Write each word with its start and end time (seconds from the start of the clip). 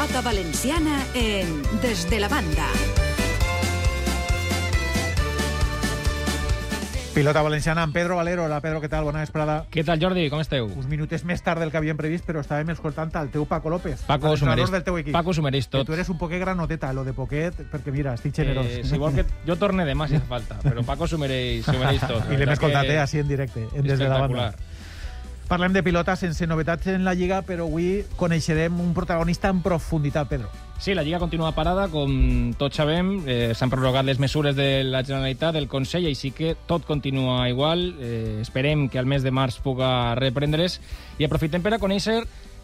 Pilota 0.00 0.22
valenciana 0.22 1.04
en 1.12 1.62
Desde 1.82 2.18
la 2.18 2.26
Banda. 2.26 2.66
Pilota 7.12 7.42
valenciana 7.42 7.82
amb 7.82 7.92
Pedro 7.92 8.16
Valero. 8.16 8.46
Hola, 8.46 8.62
Pedro, 8.64 8.80
què 8.80 8.88
tal? 8.88 9.04
Bona 9.04 9.20
vesprada. 9.20 9.66
Què 9.68 9.84
tal, 9.84 10.00
Jordi? 10.00 10.24
Com 10.32 10.40
esteu? 10.40 10.70
Uns 10.72 10.88
minutets 10.88 11.26
més 11.28 11.44
tard 11.44 11.60
del 11.60 11.68
que 11.68 11.76
havíem 11.76 12.00
previst, 12.00 12.24
però 12.24 12.40
estàvem 12.40 12.72
escoltant 12.72 13.12
el 13.20 13.28
teu 13.28 13.44
Paco 13.44 13.68
López. 13.68 14.06
Paco 14.08 14.32
s'ho 14.40 14.48
mereix. 14.48 14.72
del 14.72 14.88
teu 14.88 14.96
equip. 14.96 15.12
Paco 15.12 15.36
s'ho 15.36 15.44
mereix 15.44 15.68
tot. 15.68 15.84
Que 15.84 15.92
tu 15.92 15.98
eres 15.98 16.08
un 16.08 16.16
poquet 16.16 16.40
granoteta, 16.40 16.94
lo 16.96 17.04
de 17.04 17.12
poquet, 17.12 17.60
perquè 17.68 17.92
mira, 17.92 18.16
estic 18.16 18.32
generós. 18.40 18.64
Eh, 18.64 18.84
si 18.88 18.96
vol 18.96 19.12
que 19.12 19.26
jo 19.44 19.60
torne 19.60 19.84
demà 19.84 20.08
si 20.08 20.16
fa 20.16 20.32
falta, 20.32 20.62
però 20.64 20.80
Paco 20.82 21.06
s'ho 21.12 21.20
mereix, 21.20 21.66
s'ho 21.68 21.76
mereix 21.76 22.08
tot. 22.08 22.24
I 22.32 22.40
l'hem 22.40 22.56
escoltat, 22.56 22.88
eh, 22.88 23.02
així 23.04 23.20
en 23.20 23.28
directe, 23.28 23.68
en 23.68 23.84
des 23.84 23.98
de 23.98 24.08
la 24.08 24.24
banda. 24.24 24.54
Parlem 25.50 25.72
de 25.74 25.82
pilota 25.82 26.14
sense 26.14 26.46
novetats 26.46 26.86
en 26.92 27.02
la 27.02 27.10
Lliga, 27.18 27.40
però 27.42 27.64
avui 27.66 28.04
coneixerem 28.14 28.76
un 28.78 28.92
protagonista 28.94 29.48
en 29.50 29.64
profunditat, 29.64 30.28
Pedro. 30.30 30.46
Sí, 30.78 30.94
la 30.94 31.02
Lliga 31.02 31.18
continua 31.18 31.50
parada, 31.56 31.88
com 31.90 32.52
tots 32.54 32.78
sabem. 32.78 33.08
Eh, 33.26 33.50
S'han 33.58 33.72
prorrogat 33.72 34.06
les 34.06 34.20
mesures 34.22 34.54
de 34.54 34.84
la 34.86 35.02
Generalitat, 35.02 35.56
del 35.58 35.66
Consell, 35.66 36.06
així 36.06 36.30
que 36.30 36.52
tot 36.70 36.86
continua 36.86 37.48
igual. 37.50 37.82
Eh, 37.98 38.38
esperem 38.44 38.86
que 38.88 39.00
al 39.02 39.10
mes 39.10 39.26
de 39.26 39.32
març 39.34 39.58
puga 39.58 40.14
reprendre's. 40.14 40.78
I 41.18 41.26
aprofitem 41.26 41.66
per 41.66 41.74
a 41.74 41.80
conèixer 41.82 42.20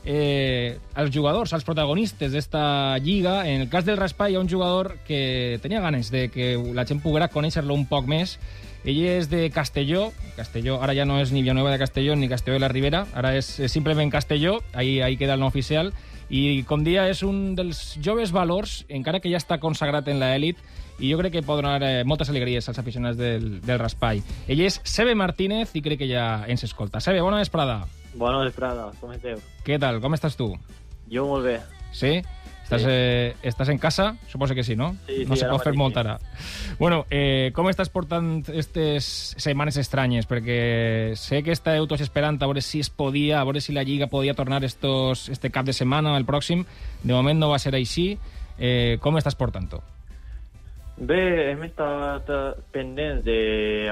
eh, 0.06 0.78
els 0.94 1.10
jugadors, 1.10 1.52
els 1.58 1.66
protagonistes 1.66 2.30
d'esta 2.30 2.96
lliga. 3.02 3.40
En 3.50 3.66
el 3.66 3.68
cas 3.68 3.84
del 3.84 3.98
Raspa 3.98 4.30
hi 4.30 4.38
ha 4.38 4.44
un 4.46 4.48
jugador 4.48 4.94
que 5.08 5.58
tenia 5.60 5.82
ganes 5.82 6.12
de 6.14 6.28
que 6.30 6.54
la 6.54 6.86
gent 6.86 7.02
poguera 7.02 7.32
conèixer-lo 7.34 7.74
un 7.74 7.88
poc 7.90 8.06
més. 8.06 8.38
Ell 8.86 9.02
és 9.02 9.26
de 9.28 9.50
Castelló. 9.50 10.12
Castelló 10.36 10.78
ara 10.80 10.94
ja 10.94 11.04
no 11.04 11.18
és 11.18 11.32
ni 11.34 11.42
Villanueva 11.42 11.72
de 11.72 11.80
Castelló 11.82 12.14
ni 12.14 12.28
Castelló 12.30 12.54
de 12.54 12.62
la 12.62 12.70
Ribera, 12.70 13.04
ara 13.18 13.34
és, 13.34 13.48
simplement 13.66 14.12
Castelló, 14.14 14.60
ahí, 14.74 15.00
ahí 15.02 15.16
queda 15.18 15.34
el 15.34 15.42
nom 15.42 15.50
oficial. 15.50 15.92
I, 16.30 16.62
com 16.66 16.82
dia, 16.82 17.04
és 17.10 17.22
un 17.22 17.54
dels 17.58 17.98
joves 18.02 18.32
valors, 18.34 18.80
encara 18.90 19.20
que 19.22 19.30
ja 19.30 19.38
està 19.38 19.60
consagrat 19.62 20.08
en 20.10 20.18
l'elit, 20.22 20.58
i 20.98 21.10
jo 21.10 21.18
crec 21.20 21.36
que 21.36 21.42
pot 21.46 21.60
donar 21.60 21.76
eh, 21.82 22.04
moltes 22.06 22.30
alegries 22.32 22.66
als 22.70 22.78
aficionats 22.78 23.18
del, 23.18 23.60
del 23.66 23.78
Raspai. 23.82 24.22
Ell 24.46 24.62
és 24.64 24.80
Sebe 24.86 25.14
Martínez 25.18 25.74
i 25.74 25.82
crec 25.84 26.00
que 26.02 26.10
ja 26.10 26.46
ens 26.50 26.64
escolta. 26.66 27.02
Sebe, 27.02 27.22
bona 27.26 27.42
vesprada. 27.42 27.82
Bona 28.16 28.40
vesprada, 28.40 28.88
com 29.02 29.12
esteu? 29.12 29.42
Què 29.66 29.78
tal? 29.82 30.00
Com 30.00 30.14
estàs 30.16 30.38
tu? 30.38 30.52
Jo 31.12 31.26
molt 31.28 31.46
bé. 31.46 31.58
Sí? 31.94 32.20
Estàs, 32.66 32.82
Sí. 32.82 32.88
eh, 32.90 33.36
estàs 33.46 33.68
en 33.70 33.78
casa? 33.78 34.16
Suposo 34.26 34.52
que 34.52 34.64
sí, 34.64 34.74
no? 34.74 34.96
Sí, 35.06 35.24
no 35.24 35.36
sí, 35.36 35.42
se 35.42 35.48
pot 35.48 35.62
fer 35.62 35.74
molt 35.78 35.96
ara. 35.96 36.18
Bueno, 36.80 37.06
eh, 37.10 37.52
com 37.54 37.68
estàs 37.70 37.88
portant 37.94 38.42
aquestes 38.42 39.34
setmanes 39.38 39.76
estranyes? 39.78 40.26
Perquè 40.26 41.14
sé 41.14 41.44
que 41.46 41.54
estàveu 41.54 41.86
tots 41.86 42.02
esperant 42.02 42.42
a 42.42 42.46
veure 42.50 42.60
si 42.60 42.80
es 42.82 42.90
podia, 42.90 43.40
a 43.40 43.44
veure 43.44 43.60
si 43.60 43.72
la 43.72 43.84
Lliga 43.84 44.08
podia 44.08 44.34
tornar 44.34 44.64
estos, 44.64 45.28
este 45.28 45.50
cap 45.50 45.64
de 45.64 45.72
setmana, 45.72 46.16
el 46.18 46.26
pròxim. 46.26 46.66
De 47.04 47.14
moment 47.14 47.38
no 47.38 47.50
va 47.50 47.60
ser 47.60 47.74
així. 47.76 48.18
Eh, 48.58 48.98
com 49.00 49.16
estàs 49.16 49.36
portant-ho? 49.36 49.82
Bé, 50.96 51.50
hem 51.50 51.60
estat 51.66 52.30
eh, 52.32 52.52
pendents 52.72 53.20
de 53.24 53.40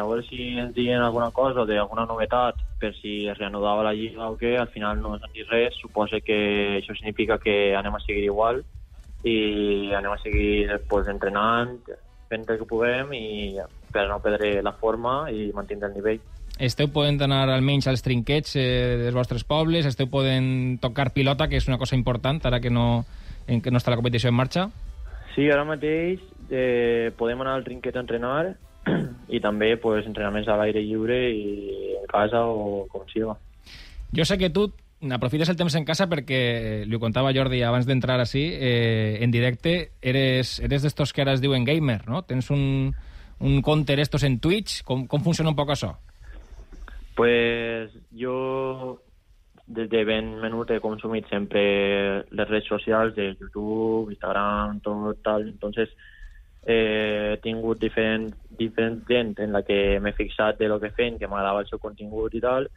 a 0.00 0.04
veure 0.08 0.22
si 0.24 0.54
ens 0.56 0.72
diuen 0.72 1.02
alguna 1.04 1.28
cosa, 1.36 1.66
d'alguna 1.68 2.06
novetat, 2.08 2.62
per 2.80 2.94
si 2.96 3.26
es 3.28 3.36
reanudava 3.36 3.84
la 3.84 3.92
Lliga 3.92 4.30
o 4.30 4.38
què. 4.40 4.54
Al 4.56 4.70
final 4.72 5.02
no 5.02 5.12
ens 5.12 5.26
han 5.26 5.34
dit 5.36 5.50
res. 5.52 5.76
Suposa 5.82 6.22
que 6.24 6.38
això 6.78 6.96
significa 6.96 7.36
que 7.42 7.74
anem 7.76 7.98
a 7.98 8.00
seguir 8.06 8.24
igual 8.24 8.62
i 9.24 9.92
anem 9.92 10.14
a 10.14 10.20
seguir 10.22 10.80
pues, 10.88 11.10
entrenant, 11.12 11.76
fent 12.32 12.48
el 12.48 12.62
que 12.62 12.68
puguem 12.68 13.12
i 13.16 13.60
per 13.92 14.06
no 14.08 14.18
perdre 14.24 14.62
la 14.64 14.72
forma 14.72 15.28
i 15.30 15.50
mantindre 15.52 15.92
el 15.92 15.98
nivell. 16.00 16.24
Esteu 16.56 16.88
podent 16.88 17.20
anar 17.26 17.50
almenys 17.52 17.90
als 17.90 18.04
trinquets 18.06 18.56
eh, 18.56 18.96
dels 19.02 19.16
vostres 19.16 19.44
pobles? 19.44 19.84
Esteu 19.84 20.08
podent 20.08 20.80
tocar 20.80 21.10
pilota, 21.12 21.50
que 21.52 21.60
és 21.60 21.68
una 21.68 21.78
cosa 21.78 21.98
important, 22.00 22.40
ara 22.48 22.62
que 22.64 22.72
no, 22.72 23.04
que 23.44 23.70
no 23.70 23.76
està 23.76 23.92
la 23.92 24.00
competició 24.00 24.32
en 24.32 24.40
marxa? 24.40 24.68
Sí, 25.34 25.48
ara 25.50 25.66
mateix 25.66 26.22
eh, 26.50 27.10
podem 27.18 27.42
anar 27.42 27.56
al 27.58 27.66
trinquet 27.66 27.96
a 27.96 28.04
entrenar 28.04 28.54
i 29.34 29.40
també 29.42 29.74
pues, 29.82 30.06
entrenaments 30.06 30.48
a 30.48 30.56
l'aire 30.60 30.82
lliure 30.84 31.18
i 31.30 31.98
en 31.98 32.06
casa 32.10 32.44
o 32.46 32.84
com 32.92 33.06
siga. 33.10 33.34
Jo 34.14 34.24
sé 34.24 34.38
que 34.38 34.52
tu 34.52 34.68
aprofites 35.12 35.50
el 35.50 35.58
temps 35.58 35.74
en 35.74 35.84
casa 35.84 36.06
perquè, 36.08 36.84
li 36.86 36.96
ho 36.96 37.02
contava 37.02 37.34
Jordi 37.34 37.60
abans 37.66 37.88
d'entrar 37.88 38.20
així, 38.22 38.44
eh, 38.54 39.18
en 39.24 39.34
directe, 39.34 39.90
eres, 40.00 40.60
eres 40.64 40.86
d'estos 40.86 41.12
que 41.12 41.24
ara 41.24 41.34
es 41.34 41.42
diuen 41.42 41.66
gamer, 41.66 42.04
no? 42.08 42.22
Tens 42.22 42.50
un, 42.54 42.94
un 43.40 43.62
counter 43.62 43.98
estos 44.00 44.22
en 44.24 44.38
Twitch. 44.40 44.82
Com, 44.86 45.08
com 45.10 45.24
funciona 45.24 45.50
un 45.50 45.58
poc 45.58 45.74
això? 45.74 45.92
Pues 47.18 47.92
jo 48.16 48.98
des 49.66 49.88
de 49.88 50.04
ben 50.04 50.40
menut 50.40 50.70
he 50.70 50.80
consumit 50.80 51.26
sempre 51.28 52.24
les 52.30 52.48
redes 52.48 52.68
socials 52.68 53.14
de 53.14 53.34
YouTube, 53.40 54.10
Instagram, 54.10 54.80
tot 54.80 55.22
tal. 55.22 55.48
Entonces 55.48 55.88
eh, 56.66 57.34
he 57.34 57.40
tingut 57.42 57.80
diferent, 57.80 58.32
diferent 58.50 59.02
gent 59.08 59.38
en 59.40 59.52
la 59.52 59.62
que 59.62 59.98
m'he 60.00 60.12
fixat 60.12 60.58
de 60.58 60.68
lo 60.68 60.80
que 60.80 60.90
fent, 60.90 61.18
que 61.18 61.28
m'agradava 61.28 61.64
el 61.64 61.68
seu 61.68 61.78
contingut 61.78 62.34
i 62.34 62.42
tal, 62.44 62.68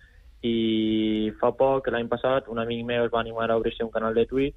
i 0.43 1.31
fa 1.39 1.51
poc, 1.51 1.87
l'any 1.91 2.07
passat, 2.07 2.47
un 2.47 2.59
amic 2.59 2.85
meu 2.85 3.05
es 3.05 3.13
va 3.13 3.21
animar 3.23 3.49
a 3.51 3.57
obrir-se 3.57 3.83
un 3.83 3.91
canal 3.91 4.13
de 4.13 4.25
Twitch, 4.25 4.55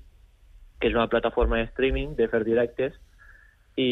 que 0.81 0.89
és 0.89 0.95
una 0.95 1.09
plataforma 1.09 1.59
de 1.59 1.69
streaming, 1.71 2.15
de 2.17 2.29
fer 2.29 2.45
directes, 2.45 2.95
i 3.81 3.91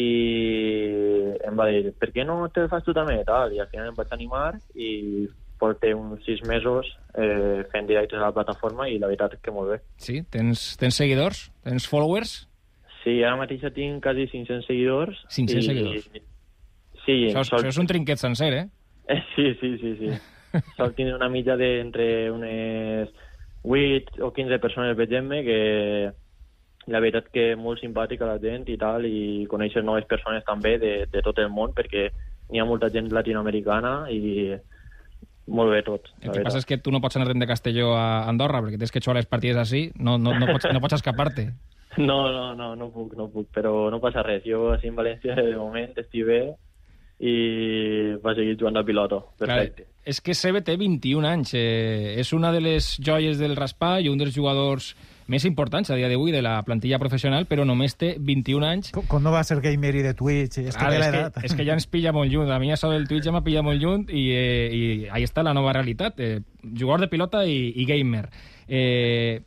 em 1.47 1.55
va 1.57 1.69
dir, 1.69 1.93
per 1.97 2.11
què 2.13 2.25
no 2.27 2.41
te 2.53 2.67
fas 2.69 2.83
tu 2.85 2.93
també? 2.93 3.21
Tal, 3.25 3.53
I 3.55 3.61
al 3.63 3.69
final 3.71 3.89
em 3.89 3.97
vaig 3.97 4.11
animar 4.13 4.53
i 4.75 4.89
porto 5.59 5.89
uns 5.97 6.23
sis 6.25 6.41
mesos 6.47 6.87
eh, 7.13 7.65
fent 7.71 7.87
directes 7.89 8.19
a 8.19 8.27
la 8.27 8.35
plataforma 8.35 8.87
i 8.89 8.97
la 8.99 9.09
veritat 9.11 9.35
és 9.37 9.43
que 9.43 9.53
molt 9.53 9.73
bé. 9.73 9.79
Sí? 10.01 10.21
Tens, 10.31 10.71
tens 10.79 10.97
seguidors? 11.01 11.49
Tens 11.67 11.87
followers? 11.89 12.35
Sí, 13.03 13.19
ara 13.23 13.37
mateix 13.39 13.63
tinc 13.75 14.03
quasi 14.03 14.27
500 14.31 14.67
seguidors. 14.67 15.21
500 15.35 15.63
i... 15.63 15.67
seguidors? 15.67 16.09
Sí, 17.05 17.15
Això, 17.29 17.45
sol... 17.45 17.61
això 17.61 17.73
és 17.73 17.79
un 17.81 17.87
trinquet 17.89 18.21
sencer, 18.21 18.51
eh? 18.53 18.65
Eh, 19.09 19.21
Sí, 19.35 19.53
sí, 19.61 19.77
sí, 19.81 19.95
sí. 19.99 20.11
Sol 20.77 20.95
tindre 20.97 21.15
una 21.15 21.29
mitja 21.29 21.55
d'entre 21.57 22.31
unes 22.33 23.11
8 23.63 24.23
o 24.25 24.31
15 24.33 24.59
persones 24.59 24.97
veient-me 24.97 25.43
que 25.45 25.59
la 26.89 27.01
veritat 27.03 27.29
que 27.33 27.53
molt 27.55 27.81
simpàtica 27.83 28.25
la 28.25 28.39
gent 28.41 28.65
i 28.71 28.77
tal, 28.81 29.05
i 29.05 29.45
conèixer 29.49 29.83
noves 29.85 30.07
persones 30.09 30.45
també 30.47 30.77
de, 30.81 30.93
de 31.11 31.21
tot 31.25 31.37
el 31.41 31.51
món, 31.53 31.75
perquè 31.77 32.07
n'hi 32.49 32.61
ha 32.61 32.65
molta 32.65 32.89
gent 32.89 33.11
latinoamericana 33.13 34.09
i 34.09 34.55
molt 35.49 35.73
bé 35.73 35.81
tot. 35.85 36.11
El 36.21 36.31
que 36.31 36.45
passa 36.45 36.61
és 36.61 36.67
que 36.69 36.77
tu 36.79 36.93
no 36.93 37.01
pots 37.03 37.17
anar 37.17 37.33
de 37.33 37.49
Castelló 37.49 37.95
a 37.97 38.29
Andorra, 38.29 38.61
perquè 38.63 38.79
tens 38.79 38.93
que 38.93 39.01
jugar 39.03 39.17
les 39.19 39.29
partides 39.29 39.59
així, 39.59 39.89
no, 39.97 40.17
no, 40.21 40.35
no, 40.37 40.47
pots, 40.53 40.69
no 40.73 40.81
pots 40.83 41.01
escapar-te. 41.01 41.49
No, 41.97 42.31
no, 42.31 42.53
no, 42.53 42.75
no 42.77 42.91
puc, 42.93 43.15
no 43.17 43.25
puc, 43.33 43.47
però 43.49 43.89
no 43.89 43.97
passa 43.99 44.21
res. 44.21 44.43
Jo 44.45 44.67
així 44.75 44.91
en 44.91 44.95
València 44.95 45.33
de 45.35 45.55
moment 45.57 45.97
estic 45.97 46.21
bé 46.27 46.37
i 47.19 47.33
va 48.23 48.35
seguir 48.37 48.53
jugant 48.59 48.77
a 48.77 48.83
piloto. 48.85 49.17
Perfecte. 49.41 49.87
Clar, 49.87 50.03
és 50.13 50.21
que 50.23 50.35
Sebe 50.37 50.61
té 50.63 50.77
21 50.79 51.27
anys, 51.27 51.55
eh, 51.57 52.13
és 52.21 52.31
una 52.37 52.53
de 52.55 52.61
les 52.63 52.93
joies 53.01 53.41
del 53.41 53.57
Raspà 53.57 53.97
i 53.99 54.07
un 54.07 54.21
dels 54.21 54.37
jugadors 54.37 54.93
més 55.29 55.45
importants 55.45 55.91
a 55.93 55.97
dia 55.97 56.09
d'avui 56.09 56.33
de 56.33 56.41
la 56.41 56.57
plantilla 56.65 56.99
professional, 57.01 57.45
però 57.49 57.65
només 57.67 57.93
té 57.99 58.15
21 58.17 58.65
anys. 58.65 58.91
Com, 58.95 59.21
no 59.23 59.33
va 59.33 59.43
ser 59.45 59.59
gamer 59.63 59.93
i 59.99 60.05
de 60.05 60.15
Twitch? 60.17 60.63
És 60.63 60.77
que 60.77 60.89
és, 60.97 61.05
que, 61.13 61.43
és 61.45 61.57
que 61.57 61.67
ja 61.67 61.75
ens 61.77 61.85
pilla 61.87 62.13
molt 62.15 62.33
lluny. 62.33 62.49
A 62.51 62.57
mi 62.61 62.73
això 62.73 62.89
del 62.91 63.07
Twitch 63.07 63.29
ja 63.29 63.35
m'ha 63.35 63.43
pillat 63.45 63.65
molt 63.65 63.81
lluny 63.81 64.07
i, 64.09 64.23
eh, 64.33 64.65
i 64.73 64.81
ahí 65.13 65.27
està 65.27 65.45
la 65.45 65.53
nova 65.53 65.75
realitat. 65.77 66.17
Eh, 66.17 66.39
jugador 66.73 67.05
de 67.05 67.11
pilota 67.13 67.45
i, 67.45 67.69
i 67.77 67.85
gamer. 67.89 68.25
Eh, 68.67 69.39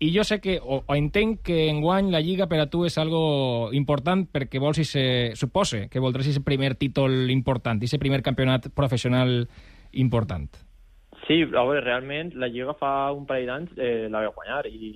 i 0.00 0.08
jo 0.14 0.24
sé 0.24 0.40
que, 0.40 0.56
o, 0.58 0.80
o 0.80 0.96
entenc 0.96 1.42
que 1.44 1.66
enguany 1.68 2.08
la 2.10 2.22
Lliga 2.24 2.48
per 2.48 2.62
a 2.62 2.70
tu 2.72 2.86
és 2.88 2.96
algo 2.98 3.68
important 3.76 4.24
perquè 4.32 4.58
vols, 4.58 4.80
si 4.80 4.88
se, 4.88 5.04
supose, 5.36 5.84
que 5.92 6.00
voldràs 6.00 6.24
aquest 6.24 6.46
primer 6.46 6.72
títol 6.80 7.28
important, 7.30 7.78
aquest 7.78 8.00
primer 8.00 8.22
campionat 8.24 8.70
professional 8.72 9.44
important. 9.92 10.48
Sí, 11.30 11.44
a 11.46 11.62
veure, 11.62 11.84
realment 11.84 12.32
la 12.42 12.48
Lliga 12.50 12.72
fa 12.74 13.12
un 13.14 13.22
parell 13.22 13.46
d'anys 13.46 13.76
eh, 13.78 14.08
la 14.10 14.24
vaig 14.24 14.32
guanyar 14.34 14.64
i 14.66 14.88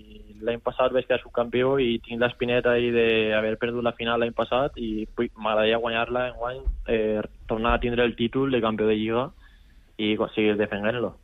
l'any 0.43 0.59
passat 0.67 0.91
vaig 0.91 1.07
quedar 1.07 1.21
subcampió 1.23 1.77
i 1.79 2.01
tinc 2.03 2.19
l'espineta 2.19 2.73
d'haver 2.75 3.53
perdut 3.63 3.87
la 3.87 3.93
final 3.95 4.19
l'any 4.19 4.35
passat 4.35 4.75
i 4.83 5.07
m'agradaria 5.15 5.79
guanyar-la 5.79 6.25
en 6.33 6.35
guany, 6.41 6.59
eh, 6.91 7.23
tornar 7.47 7.77
a 7.77 7.83
tindre 7.85 8.03
el 8.03 8.17
títol 8.19 8.51
de 8.51 8.61
campió 8.67 8.91
de 8.91 8.99
Lliga 8.99 9.29
i 9.97 10.17
seguir 10.35 10.57
defendent-lo. 10.59 11.15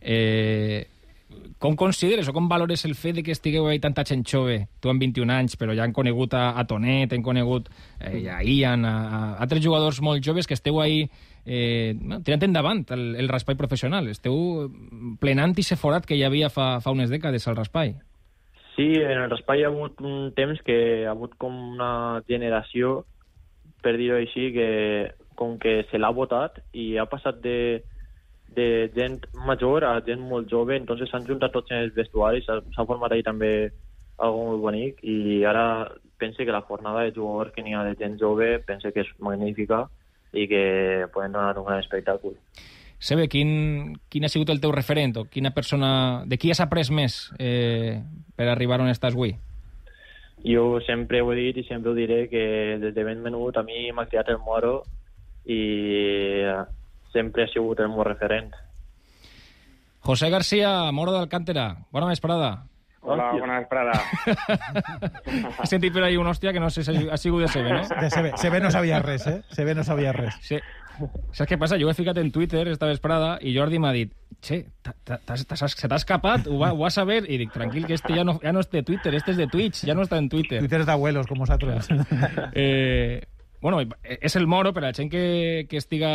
Eh, 0.00 0.86
com 1.58 1.74
consideres 1.74 2.30
o 2.30 2.32
com 2.32 2.46
valores 2.46 2.84
el 2.84 2.94
fet 2.94 3.18
de 3.18 3.26
que 3.26 3.34
estigueu 3.34 3.66
ahí 3.66 3.82
tanta 3.82 4.06
gent 4.06 4.22
jove, 4.22 4.68
tu 4.78 4.88
amb 4.88 5.02
21 5.02 5.34
anys, 5.34 5.58
però 5.58 5.74
ja 5.74 5.82
han 5.82 5.92
conegut 5.92 6.38
a, 6.38 6.52
a 6.54 6.62
Tonet, 6.62 7.10
han 7.10 7.26
conegut 7.26 7.72
eh, 7.98 8.30
a 8.30 8.38
Ian, 8.46 8.86
a, 8.86 8.96
a 9.02 9.20
altres 9.42 9.66
jugadors 9.66 9.98
molt 9.98 10.22
joves 10.22 10.46
que 10.46 10.54
esteu 10.54 10.78
ahí 10.78 11.08
eh, 11.46 11.94
tirant 12.24 12.48
endavant 12.48 12.84
el, 12.94 13.14
el 13.20 13.28
raspall 13.28 13.56
professional. 13.60 14.08
Esteu 14.08 14.68
plenant 15.20 15.54
i 15.56 15.66
forat 15.76 16.06
que 16.06 16.16
hi 16.16 16.24
havia 16.24 16.50
fa, 16.50 16.80
fa 16.80 16.94
unes 16.94 17.10
dècades 17.10 17.48
al 17.48 17.56
raspall. 17.56 17.94
Sí, 18.74 18.90
en 18.98 19.22
el 19.22 19.30
raspall 19.30 19.60
hi 19.60 19.64
ha 19.64 19.70
hagut 19.70 20.00
un 20.02 20.32
temps 20.34 20.60
que 20.66 21.06
ha 21.06 21.12
hagut 21.12 21.36
com 21.38 21.54
una 21.76 22.22
generació, 22.26 23.04
per 23.82 23.96
dir-ho 23.96 24.16
així, 24.18 24.50
que 24.54 25.14
com 25.34 25.58
que 25.58 25.84
se 25.90 25.98
l'ha 25.98 26.10
votat 26.14 26.60
i 26.72 26.96
ha 26.98 27.06
passat 27.10 27.40
de, 27.42 27.82
de 28.54 28.90
gent 28.94 29.20
major 29.46 29.84
a 29.84 29.98
gent 30.06 30.22
molt 30.22 30.50
jove, 30.50 30.76
entonces 30.78 31.10
s'han 31.10 31.26
juntat 31.26 31.52
tots 31.52 31.72
en 31.74 31.82
els 31.84 31.94
vestuaris, 31.94 32.46
s'ha 32.46 32.86
format 32.86 33.12
ahí 33.12 33.22
també 33.26 33.72
algo 34.22 34.44
molt 34.46 34.62
bonic 34.62 35.00
i 35.02 35.42
ara 35.44 35.90
pense 36.18 36.44
que 36.44 36.54
la 36.54 36.62
jornada 36.68 37.02
de 37.02 37.12
jugadors 37.12 37.52
que 37.52 37.62
n'hi 37.62 37.74
ha 37.74 37.82
de 37.84 37.96
gent 37.98 38.18
jove 38.20 38.60
pense 38.66 38.92
que 38.92 39.02
és 39.02 39.10
magnífica 39.18 39.88
i 40.36 40.46
que 40.50 41.06
poden 41.14 41.32
donar 41.32 41.58
un 41.58 41.66
gran 41.66 41.80
espectacle. 41.82 42.34
Sebe, 42.98 43.28
quin, 43.28 43.98
quin 44.08 44.24
ha 44.24 44.30
sigut 44.32 44.48
el 44.48 44.62
teu 44.62 44.72
referent 44.72 45.16
o 45.20 45.26
quina 45.28 45.52
persona... 45.52 46.24
De 46.26 46.38
qui 46.40 46.52
has 46.52 46.62
après 46.64 46.88
més 46.90 47.18
eh, 47.38 48.00
per 48.36 48.48
arribar 48.48 48.80
on 48.80 48.88
estàs 48.88 49.12
avui? 49.12 49.34
Jo 50.44 50.80
sempre 50.84 51.20
ho 51.20 51.32
he 51.32 51.38
dit 51.40 51.62
i 51.62 51.66
sempre 51.68 51.92
ho 51.92 51.96
diré 51.96 52.26
que 52.28 52.44
des 52.80 52.94
de 52.96 53.04
ben 53.04 53.22
menut 53.24 53.56
a 53.56 53.64
mi 53.64 53.90
m'ha 53.92 54.06
criat 54.08 54.28
el 54.32 54.40
Moro 54.44 54.82
i 55.44 56.44
sempre 57.12 57.44
ha 57.44 57.52
sigut 57.52 57.80
el 57.80 57.92
meu 57.92 58.04
referent. 58.04 58.52
José 60.04 60.28
García, 60.28 60.92
Moro 60.92 61.12
d'Alcántera, 61.12 61.70
bona 61.92 62.10
vesprada. 62.10 62.66
Hola, 63.04 63.32
bona 63.36 63.58
vesprada. 63.60 63.92
He 65.60 65.66
sentit 65.72 65.92
per 65.92 66.06
ahí 66.06 66.16
una 66.16 66.32
hòstia 66.32 66.54
que 66.56 66.60
no 66.62 66.70
sé 66.72 66.84
si 66.86 66.94
ha 67.04 67.18
sigut 67.20 67.44
de 67.44 67.48
Sebe, 67.52 67.74
no? 67.76 67.82
De 68.00 68.32
Sebe 68.40 68.60
no 68.64 68.70
sabia 68.72 69.02
res, 69.04 69.26
eh? 69.28 69.42
Sebe 69.52 69.74
no 69.76 69.84
sabia 69.84 70.14
res. 70.16 70.38
Sí. 70.40 70.60
Saps 71.34 71.50
què 71.50 71.58
passa? 71.58 71.76
Jo 71.80 71.90
he 71.90 71.96
ficat 71.96 72.18
en 72.22 72.30
Twitter 72.32 72.68
esta 72.70 72.86
vesprada 72.88 73.34
i 73.42 73.52
Jordi 73.56 73.80
m'ha 73.82 73.92
dit 73.92 74.12
che, 74.44 74.60
se 75.34 75.88
t'ha 75.88 75.96
escapat, 75.96 76.48
ho 76.48 76.58
va, 76.60 76.72
ho 76.72 76.80
va 76.84 76.90
saber, 76.92 77.22
i 77.28 77.38
dic, 77.40 77.52
tranquil, 77.52 77.86
que 77.88 77.96
este 77.96 78.14
ja 78.16 78.24
no, 78.24 78.36
ja 78.42 78.52
no 78.52 78.60
és 78.62 78.68
de 78.70 78.82
Twitter, 78.86 79.14
este 79.16 79.32
és 79.32 79.40
de 79.40 79.48
Twitch, 79.50 79.86
ja 79.88 79.96
no 79.96 80.04
està 80.04 80.20
en 80.20 80.28
Twitter. 80.28 80.60
Twitter 80.60 80.82
és 80.84 80.88
d'abuelos, 80.88 81.28
com 81.30 81.40
vosaltres. 81.44 81.88
Eh, 82.54 83.22
bueno, 83.64 83.80
és 84.04 84.34
el 84.36 84.46
moro, 84.46 84.74
per 84.76 84.82
a 84.82 84.90
la 84.90 84.92
gent 84.92 85.08
que, 85.08 85.64
que 85.70 85.78
estiga 85.80 86.08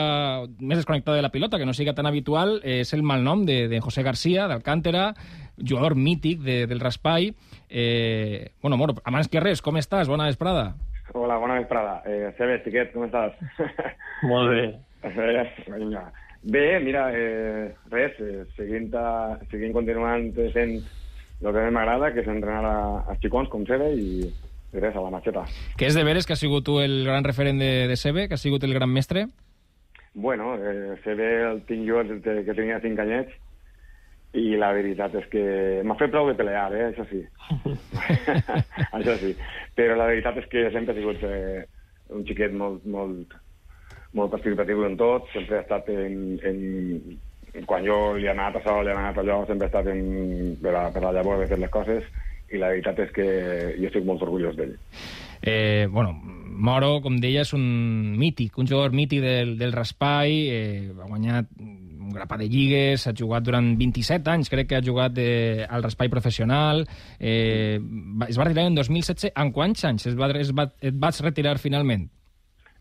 més 0.59 0.77
desconnectada 0.77 1.17
de 1.17 1.23
la 1.25 1.31
pilota, 1.33 1.57
que 1.57 1.65
no 1.65 1.73
siga 1.73 1.95
tan 1.97 2.05
habitual, 2.05 2.59
eh, 2.61 2.83
és 2.83 2.93
el 2.93 3.01
malnom 3.01 3.41
de, 3.47 3.63
de 3.71 3.79
José 3.81 4.03
García, 4.05 4.45
d'Alcántera, 4.45 5.15
jugador 5.57 5.95
mític 5.97 6.43
de, 6.45 6.59
del 6.69 6.79
Raspai. 6.79 7.31
Eh, 7.67 8.51
bueno, 8.61 8.77
Moro, 8.77 8.93
abans 9.01 9.31
que 9.33 9.41
res, 9.41 9.63
com 9.65 9.81
estàs? 9.81 10.05
Bona 10.13 10.27
vesprada. 10.29 10.75
Hola, 11.17 11.39
bona 11.41 11.55
vesprada. 11.57 12.03
Eh, 12.05 12.29
Sebe, 12.37 12.59
Tiquet, 12.61 12.93
com 12.93 13.07
estàs? 13.07 13.33
Molt 14.29 14.53
bé. 14.53 14.67
Vinga. 15.73 16.05
Bé, 16.43 16.67
mira, 16.85 17.07
eh, 17.17 17.73
res, 17.89 18.19
eh, 18.21 18.43
seguint, 18.59 18.93
a, 18.93 19.39
seguint 19.49 19.73
continuant 19.73 20.29
fent 20.53 20.77
el 20.77 21.49
que 21.49 21.65
m'agrada, 21.73 22.13
que 22.13 22.21
és 22.21 22.29
entrenar 22.29 22.61
a, 22.69 22.77
als 23.09 23.25
xicons 23.25 23.49
com 23.49 23.65
Sebe 23.65 23.89
i, 23.97 24.29
res, 24.73 24.95
a 24.95 25.03
la 25.03 25.13
matxeta. 25.13 25.45
Que 25.77 25.89
és 25.89 25.97
de 25.97 26.05
veres 26.07 26.27
que 26.27 26.33
has 26.33 26.41
sigut 26.41 26.65
tu 26.65 26.79
el 26.83 27.03
gran 27.07 27.23
referent 27.23 27.59
de, 27.61 27.87
de 27.89 27.97
Sebe, 27.97 28.27
que 28.27 28.37
has 28.37 28.45
sigut 28.45 28.63
el 28.63 28.73
gran 28.73 28.91
mestre? 28.91 29.27
Bueno, 30.13 30.55
eh, 30.57 30.97
Sebe 31.03 31.29
el 31.51 31.63
tinc 31.69 31.87
jo 31.87 32.03
des 32.03 32.21
de 32.25 32.43
que 32.45 32.57
tenia 32.57 32.81
5 32.83 33.01
anyets, 33.05 33.35
i 34.37 34.53
la 34.61 34.69
veritat 34.77 35.15
és 35.17 35.25
que 35.31 35.43
m'ha 35.85 35.97
fet 35.97 36.11
prou 36.13 36.27
de 36.29 36.37
pelear, 36.37 36.69
eh? 36.77 36.89
això 36.91 37.05
sí. 37.09 37.23
això 38.97 39.17
sí. 39.21 39.33
Però 39.77 39.97
la 39.97 40.09
veritat 40.11 40.37
és 40.43 40.49
que 40.51 40.67
sempre 40.75 40.93
he 40.93 41.01
sigut 41.01 41.23
eh, 41.25 41.65
un 42.13 42.25
xiquet 42.27 42.53
molt, 42.53 42.85
molt, 42.85 43.33
molt 44.17 44.33
participatiu 44.33 44.85
en 44.85 44.97
tot, 44.99 45.29
sempre 45.33 45.59
he 45.59 45.65
estat 45.65 45.89
en, 45.93 46.37
en... 46.45 47.19
Quan 47.65 47.81
jo 47.81 47.95
li 48.13 48.27
he 48.27 48.29
anat 48.29 48.59
a 48.59 48.61
sol, 48.61 48.83
li 48.85 48.91
he 48.91 48.93
anat 48.93 49.17
allò, 49.17 49.39
sempre 49.49 49.65
he 49.65 49.71
estat 49.71 49.87
en, 49.89 50.03
per, 50.61 50.75
a, 50.77 50.83
per 50.93 51.01
a 51.01 51.13
llavors 51.15 51.41
de 51.41 51.47
fer 51.49 51.57
les 51.57 51.71
coses 51.73 52.05
i 52.51 52.61
la 52.61 52.71
veritat 52.73 52.99
és 53.05 53.11
que 53.15 53.25
jo 53.77 53.89
estic 53.89 54.05
molt 54.07 54.23
orgullós 54.25 54.57
d'ell. 54.57 54.75
Eh, 55.41 55.87
bueno, 55.91 56.17
Moro, 56.59 56.97
com 56.99 57.15
deia, 57.23 57.45
és 57.45 57.53
un 57.55 57.63
mític, 58.19 58.57
un 58.59 58.67
jugador 58.67 58.91
mític 58.91 59.21
del, 59.23 59.53
del 59.59 59.71
Raspai, 59.71 60.33
eh, 60.51 60.89
ha 60.91 61.07
guanyat 61.07 61.53
un 61.59 62.11
grapat 62.11 62.41
de 62.43 62.49
lligues, 62.51 63.05
ha 63.07 63.13
jugat 63.15 63.45
durant 63.45 63.69
27 63.79 64.33
anys, 64.33 64.51
crec 64.51 64.67
que 64.71 64.79
ha 64.79 64.83
jugat 64.83 65.17
eh, 65.21 65.63
al 65.69 65.85
Raspai 65.85 66.11
professional, 66.11 66.83
eh, 67.19 67.79
es 68.27 68.39
va 68.39 68.49
retirar 68.49 68.67
en 68.67 68.75
2016, 68.75 69.31
en 69.31 69.53
quants 69.55 69.85
anys 69.87 70.09
es 70.11 70.17
va, 70.19 70.31
es 70.35 70.51
va, 70.51 70.67
et 70.81 70.97
vas 70.99 71.21
retirar 71.23 71.57
finalment? 71.63 72.09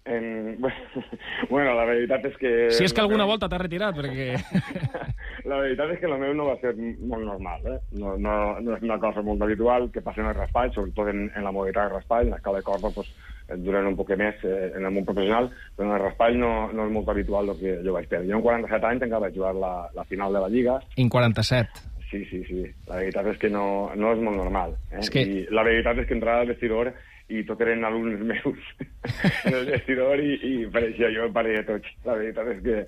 En... 0.09 0.59
Bueno, 1.49 1.73
la 1.79 1.85
veritat 1.87 2.25
és 2.29 2.35
que... 2.37 2.51
Si 2.75 2.85
és 2.85 2.93
que 2.93 3.01
alguna 3.01 3.25
volta 3.29 3.49
t'ha 3.49 3.61
retirat, 3.63 3.95
perquè... 3.97 4.35
la 5.45 5.61
veritat 5.63 5.95
és 5.95 6.01
que 6.01 6.09
el 6.11 6.19
meu 6.21 6.35
no 6.35 6.49
va 6.51 6.59
ser 6.63 6.75
molt 6.77 7.25
normal, 7.25 7.67
eh? 7.71 7.79
No, 8.01 8.17
no, 8.19 8.35
no 8.65 8.77
és 8.77 8.85
una 8.87 8.99
cosa 9.03 9.23
molt 9.23 9.43
habitual 9.47 9.91
que 9.95 10.03
passa 10.05 10.23
en 10.25 10.31
el 10.31 10.39
raspall, 10.39 10.73
sobretot 10.75 11.11
en, 11.13 11.27
en 11.35 11.45
la 11.47 11.53
modalitat 11.55 11.89
de 11.89 11.97
raspall, 11.97 12.27
en 12.27 12.37
l'escala 12.37 12.63
de 12.63 12.67
corda, 12.67 12.93
pues, 12.95 13.11
duren 13.57 13.89
un 13.89 13.97
poc 13.97 14.11
més 14.21 14.43
eh, 14.45 14.73
en 14.77 14.85
el 14.85 14.93
món 14.93 15.07
professional, 15.09 15.51
però 15.77 15.89
en 15.89 15.95
el 15.97 16.03
raspall 16.03 16.39
no, 16.41 16.53
no 16.73 16.89
és 16.89 16.95
molt 16.95 17.13
habitual 17.13 17.53
el 17.55 17.61
que 17.61 17.77
jo 17.85 17.95
vaig 17.97 18.09
perdre. 18.09 18.29
Jo 18.31 18.41
en 18.41 18.45
47 18.45 18.91
anys 18.91 19.07
encara 19.07 19.25
vaig 19.27 19.37
jugar 19.37 19.55
la, 19.57 19.75
la 19.95 20.05
final 20.09 20.35
de 20.35 20.43
la 20.45 20.51
Lliga. 20.53 20.79
En 20.97 21.09
47? 21.09 21.87
Sí, 22.11 22.25
sí, 22.31 22.43
sí. 22.49 22.63
La 22.89 23.03
veritat 23.03 23.27
és 23.35 23.39
que 23.41 23.51
no, 23.53 23.91
no 23.97 24.15
és 24.15 24.25
molt 24.25 24.41
normal. 24.41 24.75
Eh? 24.91 25.03
És 25.03 25.13
que... 25.13 25.25
I 25.25 25.45
la 25.53 25.65
veritat 25.67 26.01
és 26.03 26.09
que 26.09 26.17
entrava 26.17 26.45
al 26.45 26.53
vestidor 26.53 26.93
i 27.29 27.43
tot 27.45 27.61
eren 27.61 27.85
alumnes 27.85 28.25
meus 28.33 28.73
en 29.49 29.55
el 29.55 29.71
vestidor 29.75 30.21
i, 30.25 30.35
i 30.39 30.55
pareixia 30.73 31.13
jo 31.17 31.29
parella 31.35 31.65
tots. 31.69 31.95
La 32.09 32.19
veritat 32.21 32.57
és 32.57 32.65
que... 32.65 32.83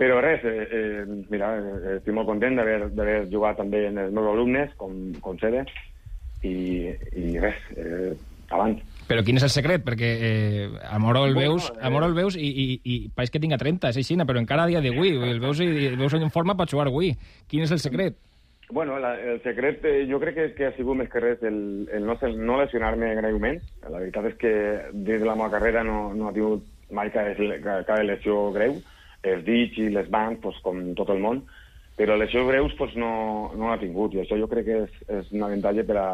Però 0.00 0.18
res, 0.18 0.42
eh, 0.42 0.68
eh, 0.74 1.04
mira, 1.30 1.52
eh, 1.54 1.96
estic 2.00 2.14
molt 2.16 2.26
content 2.26 2.56
d'haver 2.58 3.28
jugat 3.30 3.60
també 3.60 3.86
en 3.88 4.00
els 4.02 4.14
meus 4.14 4.30
alumnes, 4.32 4.72
com, 4.80 5.12
com 5.22 5.38
Sede, 5.38 5.62
i, 6.42 6.90
i 7.14 7.36
res, 7.38 7.60
eh, 7.78 8.10
avant. 8.50 8.74
Però 9.08 9.22
quin 9.24 9.38
és 9.38 9.46
el 9.46 9.52
secret? 9.54 9.84
Perquè 9.86 10.10
eh, 10.28 10.66
a 10.88 10.98
Moro 10.98 11.24
el 11.28 11.36
veus, 11.36 11.70
a 11.78 11.90
Moro 11.94 12.08
el 12.10 12.16
veus 12.16 12.36
i, 12.40 12.48
i, 12.48 12.66
i 12.82 12.98
pareix 13.14 13.30
que 13.30 13.42
tinga 13.42 13.60
30, 13.60 13.92
és 13.92 14.00
així, 14.00 14.16
però 14.26 14.40
encara 14.40 14.64
a 14.66 14.70
dia 14.72 14.82
d'avui, 14.84 15.14
el 15.30 15.42
veus, 15.42 15.60
i, 15.62 15.90
el 15.92 15.98
veus 16.00 16.16
en 16.18 16.32
forma 16.34 16.56
per 16.58 16.66
jugar 16.70 16.88
avui. 16.90 17.12
Quin 17.50 17.66
és 17.66 17.74
el 17.74 17.82
secret? 17.84 18.18
Bueno, 18.70 18.96
la, 18.98 19.12
el 19.20 19.42
secret 19.44 19.84
eh, 19.84 20.06
jo 20.10 20.18
crec 20.22 20.34
que, 20.38 20.46
que 20.56 20.66
ha 20.70 20.72
sigut 20.74 20.96
més 20.98 21.10
que 21.12 21.20
res 21.20 21.42
el, 21.44 21.84
el 21.92 22.06
no, 22.08 22.16
no 22.40 22.58
lesionar-me 22.62 23.12
greument. 23.20 23.60
La 23.84 24.00
veritat 24.00 24.30
és 24.32 24.38
que 24.40 24.54
dins 24.90 25.20
de 25.20 25.28
la 25.28 25.36
meva 25.36 25.52
carrera 25.52 25.84
no, 25.84 26.08
no 26.16 26.30
ha 26.30 26.34
tingut 26.34 26.64
mai 26.94 27.12
cap, 27.14 27.38
cap 27.62 28.02
lesió 28.02 28.48
greu. 28.56 28.80
Els 29.24 29.44
dits 29.46 29.80
i 29.80 29.88
les 29.92 30.10
mans, 30.12 30.40
pues, 30.42 30.58
com 30.64 30.80
tot 30.98 31.10
el 31.14 31.22
món, 31.24 31.42
però 31.96 32.16
lesions 32.18 32.48
greus 32.50 32.74
pues, 32.78 32.94
no, 32.98 33.52
no 33.56 33.70
l'ha 33.70 33.80
tingut, 33.80 34.14
i 34.14 34.22
això 34.22 34.38
jo 34.40 34.50
crec 34.50 34.68
que 34.68 34.78
és, 34.84 35.02
és 35.20 35.34
un 35.34 35.46
avantatge 35.46 35.86
per 35.88 35.98
a, 36.00 36.08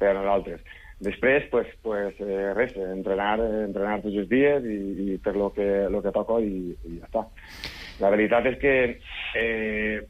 per 0.00 0.12
a 0.12 0.18
nosaltres. 0.18 0.62
Després, 1.04 1.44
pues, 1.52 1.68
pues, 1.82 2.16
eh, 2.18 2.52
res, 2.58 2.74
entrenar, 2.82 3.36
entrenar 3.68 4.00
tots 4.02 4.16
els 4.18 4.30
dies 4.30 4.64
i, 4.66 4.78
i 5.04 5.18
fer 5.22 5.36
el 5.36 5.44
que, 5.54 5.68
lo 5.92 6.02
que 6.02 6.14
toca 6.14 6.40
i, 6.42 6.72
i 6.74 6.96
ja 6.98 7.06
està. 7.06 7.26
La 8.02 8.10
veritat 8.14 8.46
és 8.50 8.56
que 8.62 8.72
eh, 9.38 10.00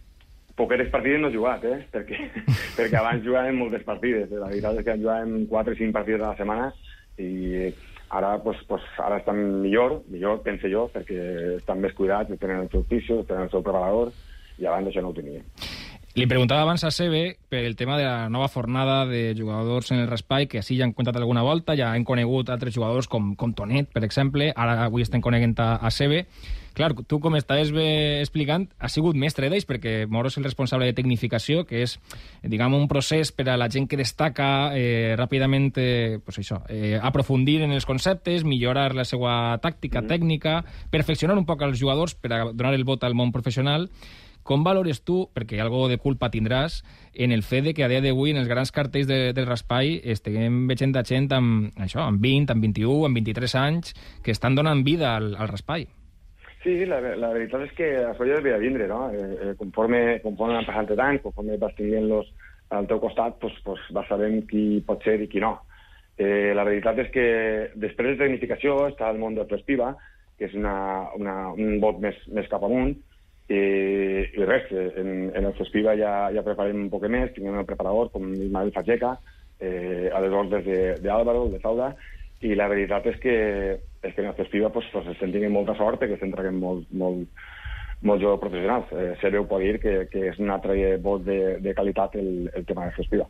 poqueres 0.56 0.88
partides 0.92 1.20
no 1.20 1.28
he 1.28 1.36
jugat, 1.36 1.66
eh? 1.68 1.82
perquè, 1.92 2.22
perquè 2.78 2.98
abans 3.00 3.24
jugàvem 3.24 3.60
moltes 3.60 3.84
partides. 3.84 4.32
La 4.32 4.48
veritat 4.48 4.80
és 4.80 4.88
que 4.88 4.96
jugàvem 5.02 5.44
4 5.52 5.76
o 5.76 5.80
5 5.82 5.96
partides 5.98 6.24
a 6.24 6.32
la 6.32 6.40
setmana 6.40 6.70
i 7.18 7.68
ara, 8.10 8.38
pues, 8.42 8.58
pues, 8.68 8.82
ara 8.98 9.18
estan 9.18 9.40
millor, 9.62 10.00
millor, 10.08 10.42
pense 10.46 10.70
jo, 10.72 10.86
perquè 10.94 11.18
estan 11.58 11.82
més 11.84 11.94
cuidats, 11.98 12.32
tenen 12.40 12.64
el 12.64 12.70
seu 12.72 12.84
piso, 12.88 13.22
tenen 13.28 13.48
el 13.48 13.52
seu 13.52 13.64
preparador, 13.64 14.12
i 14.58 14.66
abans 14.66 14.88
això 14.88 15.04
no 15.04 15.12
ho 15.12 15.16
tenien. 15.16 15.44
Li 16.16 16.26
preguntava 16.26 16.64
abans 16.64 16.82
a 16.82 16.90
Sebe 16.90 17.36
per 17.52 17.60
el 17.68 17.76
tema 17.76 17.98
de 17.98 18.04
la 18.04 18.28
nova 18.32 18.48
fornada 18.48 19.04
de 19.06 19.34
jugadors 19.38 19.92
en 19.92 19.98
el 20.00 20.08
Raspai, 20.08 20.48
que 20.48 20.62
sí 20.62 20.78
ja 20.78 20.86
han 20.86 20.94
contat 20.96 21.16
alguna 21.16 21.44
volta, 21.44 21.76
ja 21.76 21.92
hem 21.94 22.04
conegut 22.08 22.48
altres 22.48 22.74
jugadors 22.74 23.06
com, 23.06 23.34
com 23.36 23.52
Tonet, 23.54 23.92
per 23.92 24.02
exemple, 24.06 24.48
ara 24.56 24.80
avui 24.86 25.04
estem 25.04 25.22
coneguent 25.22 25.54
a, 25.60 25.76
a 25.76 25.92
Sebe. 25.92 26.24
Clar, 26.78 26.92
tu, 27.10 27.18
com 27.18 27.34
estaves 27.34 27.72
bé 27.74 28.20
explicant, 28.22 28.68
has 28.78 28.94
sigut 28.94 29.16
mestre 29.18 29.48
d'ells, 29.50 29.66
perquè 29.66 30.06
Moro 30.06 30.30
és 30.30 30.38
el 30.38 30.46
responsable 30.46 30.86
de 30.86 30.94
tecnificació, 30.94 31.64
que 31.66 31.82
és, 31.82 31.96
diguem, 32.46 32.76
un 32.78 32.86
procés 32.90 33.32
per 33.34 33.48
a 33.50 33.56
la 33.58 33.66
gent 33.70 33.88
que 33.90 33.98
destaca 33.98 34.70
eh, 34.78 35.16
ràpidament, 35.18 35.72
eh, 35.76 36.20
pues 36.24 36.38
això, 36.38 36.62
eh, 36.70 36.94
aprofundir 37.02 37.60
en 37.66 37.74
els 37.74 37.86
conceptes, 37.86 38.46
millorar 38.46 38.92
la 38.94 39.04
seva 39.04 39.58
tàctica, 39.58 40.04
mm. 40.04 40.14
tècnica, 40.14 40.62
perfeccionar 40.90 41.38
un 41.38 41.46
poc 41.48 41.66
els 41.66 41.82
jugadors 41.82 42.14
per 42.14 42.32
a 42.32 42.44
donar 42.52 42.74
el 42.78 42.86
vot 42.86 43.02
al 43.02 43.18
món 43.18 43.34
professional, 43.34 43.90
com 44.48 44.64
valores 44.64 45.02
tu, 45.04 45.26
perquè 45.36 45.58
algo 45.60 45.82
de 45.90 45.98
culpa 46.00 46.30
tindràs, 46.32 46.80
en 47.12 47.34
el 47.36 47.42
fet 47.44 47.66
de 47.66 47.74
que 47.76 47.84
a 47.84 47.88
dia 47.92 48.00
d'avui 48.00 48.32
en 48.32 48.40
els 48.40 48.48
grans 48.48 48.72
cartells 48.72 49.04
de, 49.10 49.34
del 49.36 49.44
Raspai 49.44 49.98
estiguem 50.14 50.62
veient 50.70 50.96
a 50.96 51.04
gent 51.04 51.28
amb, 51.36 51.74
això, 51.76 52.00
amb 52.06 52.22
20, 52.24 52.54
amb 52.54 52.64
21, 52.64 53.04
amb 53.10 53.20
23 53.20 53.56
anys, 53.60 53.92
que 54.24 54.32
estan 54.32 54.56
donant 54.56 54.80
vida 54.86 55.12
al, 55.18 55.34
al 55.36 55.50
Raspai? 55.52 55.84
Sí, 56.62 56.80
la, 56.88 57.02
la 57.20 57.32
veritat 57.34 57.66
és 57.66 57.74
que 57.76 57.90
això 58.08 58.24
ja 58.24 58.38
devia 58.40 58.56
vindre, 58.62 58.88
no? 58.88 59.10
Eh, 59.12 59.26
eh, 59.36 59.52
conforme, 59.60 60.18
conforme 60.24 60.56
han 60.56 60.66
passat 60.66 60.94
els 60.94 61.02
anys, 61.04 61.22
conforme 61.26 61.58
vas 61.60 61.76
tenint-los 61.76 62.32
al 62.72 62.88
teu 62.88 63.02
costat, 63.04 63.36
pues, 63.42 63.52
pues 63.64 63.82
vas 63.94 64.08
sabent 64.08 64.40
qui 64.48 64.80
pot 64.86 65.04
ser 65.04 65.18
i 65.20 65.28
qui 65.28 65.44
no. 65.44 65.58
Eh, 66.16 66.54
la 66.56 66.64
veritat 66.64 66.98
és 67.04 67.12
que 67.12 67.26
després 67.76 68.16
de 68.16 68.24
tecnificació 68.24 68.80
està 68.88 69.12
el 69.12 69.20
món 69.20 69.36
del 69.36 69.46
Prespiva, 69.50 69.92
que 70.40 70.48
és 70.48 70.56
una, 70.56 70.74
una, 71.20 71.36
un 71.52 71.78
vot 71.84 72.00
més, 72.00 72.16
més 72.32 72.48
cap 72.48 72.64
amunt, 72.64 72.96
i, 73.48 73.60
i 74.38 74.46
res, 74.46 74.70
en, 74.72 75.30
en 75.34 75.48
el 75.50 75.56
Fespiva 75.58 75.96
ja, 75.98 76.12
ja 76.34 76.44
preparem 76.46 76.86
un 76.86 76.92
poc 76.92 77.06
més, 77.10 77.32
tinguem 77.34 77.58
el 77.60 77.68
preparador 77.68 78.12
com 78.14 78.30
Ismael 78.34 78.72
Facheca, 78.74 79.16
eh, 79.60 80.08
a 80.14 80.22
les 80.22 80.32
ordres 80.32 80.64
d'Àlvaro, 81.02 81.46
de, 81.48 81.58
de 81.58 81.62
Sauda, 81.62 81.92
i 82.46 82.54
la 82.54 82.68
veritat 82.70 83.06
és 83.10 83.18
que, 83.22 83.36
és 84.02 84.14
que 84.14 84.22
en 84.22 84.30
el 84.30 84.36
Fespiva 84.38 84.70
pues, 84.70 84.86
pues, 84.92 85.08
estem 85.10 85.32
tenint 85.34 85.54
molta 85.54 85.74
sort 85.78 86.04
que 86.04 86.14
estem 86.14 86.30
traient 86.34 86.58
molt, 86.58 86.86
molt, 86.94 87.26
molt 88.06 88.22
jugadors 88.22 88.42
professionals. 88.44 88.92
Eh, 88.94 89.10
Sereu 89.22 89.48
pot 89.50 89.62
dir 89.64 89.80
que, 89.82 89.96
que 90.12 90.28
és 90.30 90.38
un 90.38 90.54
altre 90.54 90.96
vot 91.02 91.24
de, 91.26 91.58
de 91.64 91.74
qualitat 91.74 92.14
el, 92.20 92.46
el 92.54 92.66
tema 92.68 92.86
del 92.86 92.94
Fespiva. 92.98 93.26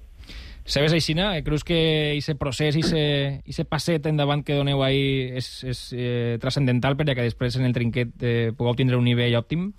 Sabes 0.68 0.92
aixina? 0.92 1.30
Creus 1.40 1.64
que 1.64 1.78
aquest 2.12 2.36
procés, 2.36 2.76
aquest 2.76 3.68
passet 3.72 4.04
endavant 4.10 4.42
que 4.44 4.58
doneu 4.58 4.82
ahir 4.84 5.38
és, 5.40 5.48
és 5.64 5.78
eh, 5.96 6.36
transcendental 6.42 6.98
perquè 6.98 7.24
després 7.24 7.56
en 7.56 7.64
el 7.64 7.72
trinquet 7.72 8.12
eh, 8.20 8.50
pugueu 8.52 8.76
tindre 8.76 9.00
un 9.00 9.08
nivell 9.08 9.38
òptim? 9.40 9.70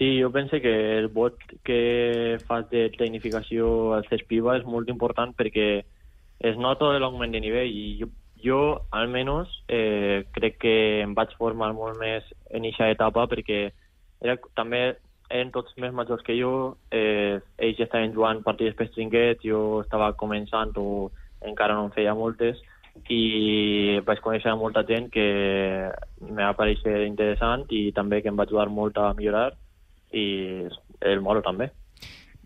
Sí, 0.00 0.18
jo 0.18 0.32
penso 0.32 0.56
que 0.62 0.98
el 0.98 1.08
vot 1.08 1.36
que 1.62 2.38
fas 2.48 2.70
de 2.70 2.86
tecnificació 2.94 3.92
al 3.92 4.06
CESPIVA 4.08 4.54
és 4.56 4.64
molt 4.64 4.88
important 4.88 5.34
perquè 5.36 5.66
es 6.50 6.56
nota 6.56 6.88
l'augment 7.02 7.36
de 7.36 7.42
nivell 7.44 7.68
i 7.68 7.98
jo, 7.98 8.08
jo 8.40 8.60
almenys, 8.96 9.52
eh, 9.68 10.24
crec 10.32 10.56
que 10.64 10.74
em 11.02 11.12
vaig 11.12 11.36
formar 11.36 11.74
molt 11.76 12.00
més 12.00 12.24
en 12.48 12.64
aquesta 12.64 12.88
etapa 12.96 13.26
perquè 13.28 13.60
era, 14.24 14.38
també 14.56 14.82
eren 15.28 15.52
tots 15.52 15.76
més 15.76 15.92
majors 15.92 16.24
que 16.24 16.40
jo, 16.40 16.78
eh, 16.96 17.36
ells 17.60 17.84
estaven 17.84 18.16
jugant 18.16 18.40
partits 18.40 18.80
per 18.80 18.88
trinquet, 18.96 19.44
jo 19.44 19.82
estava 19.84 20.14
començant 20.16 20.72
o 20.80 21.10
encara 21.44 21.76
no 21.76 21.90
en 21.90 21.96
feia 22.00 22.16
moltes, 22.16 22.64
i 23.12 24.00
vaig 24.08 24.24
conèixer 24.24 24.56
molta 24.56 24.80
gent 24.88 25.12
que 25.12 25.30
me 26.24 26.40
va 26.40 26.56
pareixer 26.56 27.02
interessant 27.04 27.68
i 27.68 27.90
també 27.92 28.24
que 28.24 28.32
em 28.32 28.40
va 28.40 28.48
ajudar 28.48 28.72
molt 28.72 28.96
a 28.96 29.12
millorar, 29.12 29.50
i 30.12 30.26
el 31.00 31.20
Moro 31.20 31.42
també. 31.42 31.70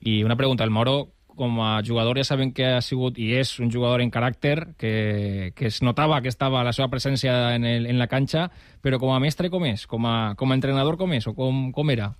I 0.04 0.22
una 0.24 0.36
pregunta, 0.36 0.64
el 0.64 0.74
Moro 0.74 1.10
com 1.34 1.56
a 1.66 1.82
jugador 1.82 2.18
ja 2.20 2.24
sabem 2.24 2.52
que 2.54 2.66
ha 2.76 2.82
sigut 2.84 3.16
i 3.18 3.32
és 3.34 3.56
un 3.58 3.72
jugador 3.72 4.04
en 4.04 4.12
caràcter, 4.14 4.76
que, 4.78 5.50
que 5.56 5.66
es 5.66 5.80
notava 5.82 6.20
que 6.22 6.30
estava 6.30 6.62
la 6.62 6.72
seva 6.72 6.86
presència 6.92 7.56
en, 7.56 7.64
el, 7.66 7.88
en 7.90 7.98
la 7.98 8.06
canxa, 8.06 8.50
però 8.82 9.00
com 9.02 9.10
a 9.10 9.18
mestre 9.18 9.50
com 9.50 9.66
és? 9.66 9.88
Com 9.90 10.06
a, 10.06 10.34
com 10.38 10.52
a 10.52 10.58
entrenador 10.60 10.96
com 11.00 11.16
és? 11.16 11.26
O 11.26 11.34
com, 11.34 11.72
com 11.74 11.90
era? 11.90 12.12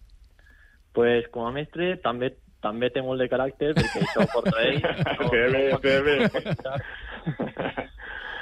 pues, 0.95 1.27
com 1.35 1.45
a 1.45 1.53
mestre 1.53 1.97
també 2.03 2.33
també 2.65 2.89
té 2.89 3.03
molt 3.05 3.21
de 3.21 3.27
caràcter, 3.29 3.75
perquè 3.77 4.01
això 4.01 4.23
ho 4.23 4.31
porta 4.33 4.63
ell. 4.65 4.79
No, 5.21 5.27
té 5.29 5.43
bé, 5.53 5.65
té 5.83 5.99
bé. 6.01 6.15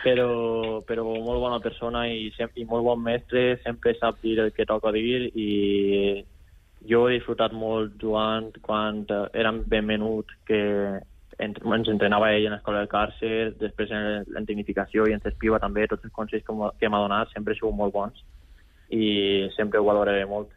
però, 0.05 0.29
però 0.87 1.07
molt 1.09 1.43
bona 1.43 1.59
persona 1.65 2.05
i, 2.07 2.29
sempre, 2.37 2.63
i 2.63 2.67
molt 2.69 2.87
bon 2.87 3.03
mestre, 3.03 3.57
sempre 3.65 3.97
sap 3.99 4.21
dir 4.23 4.37
el 4.45 4.53
que 4.55 4.69
toca 4.69 4.93
dir 4.95 5.25
i 5.35 5.49
jo 6.89 7.07
he 7.07 7.17
disfrutat 7.19 7.55
molt 7.55 7.97
jugant 8.01 8.51
quan 8.63 9.05
érem 9.33 9.63
ben 9.69 9.87
menut 9.87 10.31
que 10.47 10.63
ens 11.43 11.89
entrenava 11.91 12.31
ell 12.35 12.47
en 12.47 12.55
l'escola 12.55 12.83
del 12.83 12.91
càrcer, 12.91 13.53
després 13.59 13.91
en 13.91 14.27
la 14.35 14.43
tecnificació 14.47 15.07
i 15.09 15.15
en 15.17 15.23
Cespiva 15.25 15.59
també, 15.63 15.89
tots 15.91 16.05
els 16.05 16.15
consells 16.15 16.45
que 16.47 16.89
m'ha 16.89 17.05
donat 17.05 17.33
sempre 17.33 17.55
sigut 17.59 17.75
molt 17.75 17.95
bons 17.95 18.25
i 18.93 19.49
sempre 19.57 19.81
ho 19.81 19.87
valoraré 19.89 20.27
molt. 20.29 20.51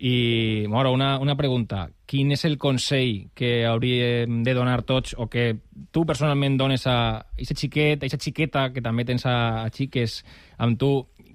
I, 0.00 0.64
Moro, 0.68 0.92
una, 0.92 1.18
una 1.20 1.36
pregunta. 1.36 1.90
Quin 2.08 2.32
és 2.32 2.46
el 2.48 2.56
consell 2.56 3.26
que 3.36 3.66
hauríem 3.68 4.38
de 4.46 4.54
donar 4.56 4.80
tots 4.88 5.12
o 5.12 5.26
que 5.28 5.58
tu 5.92 6.06
personalment 6.08 6.56
dones 6.56 6.86
a 6.88 6.96
aquesta 7.34 7.56
xiquet, 7.60 7.98
a 7.98 8.06
aquesta 8.06 8.20
xiqueta 8.24 8.70
que 8.72 8.80
també 8.80 9.04
tens 9.04 9.26
a, 9.28 9.66
a 9.66 9.68
xiques 9.68 10.22
amb 10.56 10.80
tu, 10.80 10.90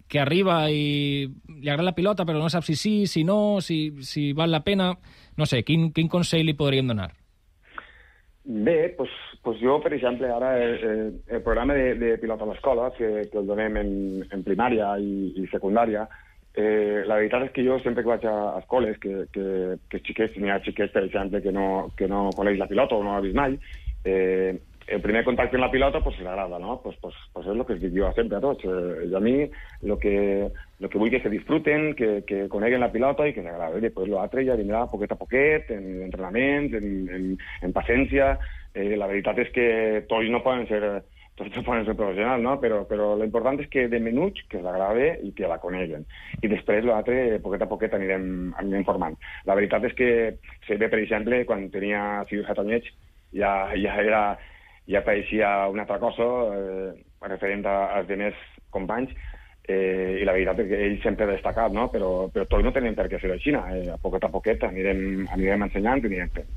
que 0.07 0.19
arriba 0.21 0.69
i 0.69 1.25
li 1.25 1.69
agrada 1.69 1.89
la 1.89 1.95
pilota 1.97 2.25
però 2.25 2.39
no 2.39 2.49
sap 2.49 2.63
si 2.63 2.75
sí, 2.75 2.95
si 3.07 3.23
no, 3.23 3.61
si, 3.61 3.91
si 4.01 4.31
val 4.33 4.51
la 4.51 4.63
pena... 4.63 4.93
No 5.35 5.43
sé, 5.43 5.65
quin, 5.67 5.89
quin 5.91 6.07
consell 6.07 6.45
li 6.47 6.53
podríem 6.55 6.87
donar? 6.87 7.09
Bé, 8.45 8.93
pues, 8.95 9.11
pues 9.43 9.57
jo, 9.59 9.81
per 9.83 9.91
exemple, 9.97 10.29
ara 10.31 10.53
el, 10.63 10.75
el, 10.79 11.01
el 11.27 11.41
programa 11.43 11.73
de, 11.75 11.89
de 11.99 12.13
pilota 12.21 12.45
a 12.45 12.47
l'escola, 12.47 12.85
que, 12.95 13.25
que 13.27 13.41
el 13.41 13.49
donem 13.49 13.75
en, 13.81 13.89
en 14.31 14.45
primària 14.47 14.93
i, 14.95 15.33
i 15.41 15.49
secundària, 15.51 16.05
Eh, 16.57 17.03
la 17.03 17.17
veritat 17.19 17.49
és 17.49 17.51
que 17.51 17.63
jo 17.65 17.75
sempre 17.83 17.99
que 18.03 18.07
vaig 18.13 18.23
a, 18.31 18.35
escoles, 18.61 18.95
que, 19.03 19.25
que, 19.35 19.75
que 19.91 19.99
xiquets, 20.07 20.37
n'hi 20.39 20.53
ha 20.53 20.61
xiquets, 20.63 20.93
per 20.93 21.03
exemple, 21.03 21.41
que 21.43 21.51
no, 21.51 21.89
que 21.99 22.07
no 22.07 22.29
coneix 22.37 22.55
la 22.61 22.69
pilota 22.69 22.95
o 22.95 23.03
no 23.03 23.11
l'ha 23.11 23.23
vist 23.25 23.35
mai, 23.35 23.57
eh, 24.07 24.55
el 24.87 25.01
primer 25.01 25.23
contacte 25.25 25.57
amb 25.57 25.65
la 25.65 25.71
pilota 25.73 26.01
pues, 26.03 26.19
li 26.19 26.27
agrada, 26.27 26.59
no? 26.59 26.79
Pues, 26.83 26.95
pues, 27.01 27.15
pues 27.33 27.47
és 27.47 27.55
el 27.55 27.65
que 27.65 27.73
es 27.73 27.81
diu 27.81 28.05
sempre 28.13 28.37
a 28.37 28.43
tots. 28.43 28.65
Eh, 28.65 29.09
a 29.15 29.21
mi 29.23 29.35
el 29.45 29.97
que, 30.01 30.51
lo 30.79 30.89
que 30.89 31.01
vull 31.01 31.09
que 31.09 31.21
se 31.21 31.31
disfruten, 31.33 31.95
que, 31.95 32.23
que 32.27 32.45
coneguen 32.49 32.83
la 32.85 32.91
pilota 32.93 33.25
i 33.27 33.33
que 33.33 33.43
s'agrada. 33.43 33.79
I 33.79 33.87
després 33.87 34.11
l'altre 34.11 34.45
ja 34.45 34.59
vindrà 34.59 34.85
poquet 34.91 35.11
a 35.11 35.17
poquet, 35.17 35.71
en 35.73 36.05
entrenament, 36.05 36.69
en, 36.77 36.87
en, 37.09 37.27
en 37.65 37.73
paciència. 37.73 38.35
Eh, 38.75 38.93
la 38.99 39.09
veritat 39.09 39.41
és 39.41 39.51
que 39.55 39.67
tots 40.09 40.29
no 40.29 40.43
poden 40.45 40.69
ser 40.69 40.81
tots 41.35 41.51
poden 41.67 41.83
ser 41.83 41.97
professionals, 41.99 42.39
no? 42.43 42.53
però, 42.61 42.85
però 42.87 43.09
l'important 43.19 43.59
és 43.59 43.67
que 43.67 43.89
de 43.91 43.99
menuts 43.99 44.45
que 44.47 44.61
l'agrade 44.63 45.17
i 45.27 45.33
que 45.35 45.49
la 45.51 45.59
coneguen. 45.59 46.05
I 46.39 46.47
després 46.47 46.87
l'altre, 46.87 47.41
poquet 47.43 47.65
a 47.65 47.67
poquet, 47.67 47.97
anirem, 47.97 48.53
anirem 48.61 48.85
formant. 48.87 49.17
La 49.49 49.57
veritat 49.59 49.83
és 49.89 49.97
que 49.97 50.09
se 50.67 50.77
ve, 50.79 50.87
per 50.87 51.01
exemple, 51.01 51.41
quan 51.49 51.67
tenia 51.73 52.23
6 52.29 52.45
o 52.45 52.47
7 52.47 52.63
anyets, 52.63 52.93
ja, 53.35 53.51
ja, 53.75 53.97
era, 53.99 54.21
ja 54.91 55.03
pareixia 55.05 55.67
una 55.71 55.85
altra 55.85 55.99
cosa 55.99 56.27
eh, 56.55 56.91
referent 57.25 57.65
als 57.65 58.07
demés 58.07 58.37
companys, 58.69 59.13
eh, 59.67 60.19
i 60.21 60.25
la 60.25 60.33
veritat 60.35 60.59
és 60.61 60.69
que 60.69 60.81
ell 60.87 60.97
sempre 61.03 61.25
ha 61.25 61.33
destacat, 61.33 61.73
no? 61.73 61.87
però, 61.93 62.27
però 62.33 62.45
tots 62.49 62.65
no 62.65 62.73
tenen 62.75 62.95
per 62.97 63.07
què 63.09 63.19
ser 63.21 63.33
així. 63.33 63.53
Eh, 63.55 63.87
a 63.93 63.97
poquet 64.01 64.27
a 64.27 64.31
poquet 64.33 64.65
anirem, 64.67 65.25
anirem 65.33 65.65
ensenyant 65.67 66.03
i 66.03 66.11
anirem 66.11 66.33
fent. 66.35 66.51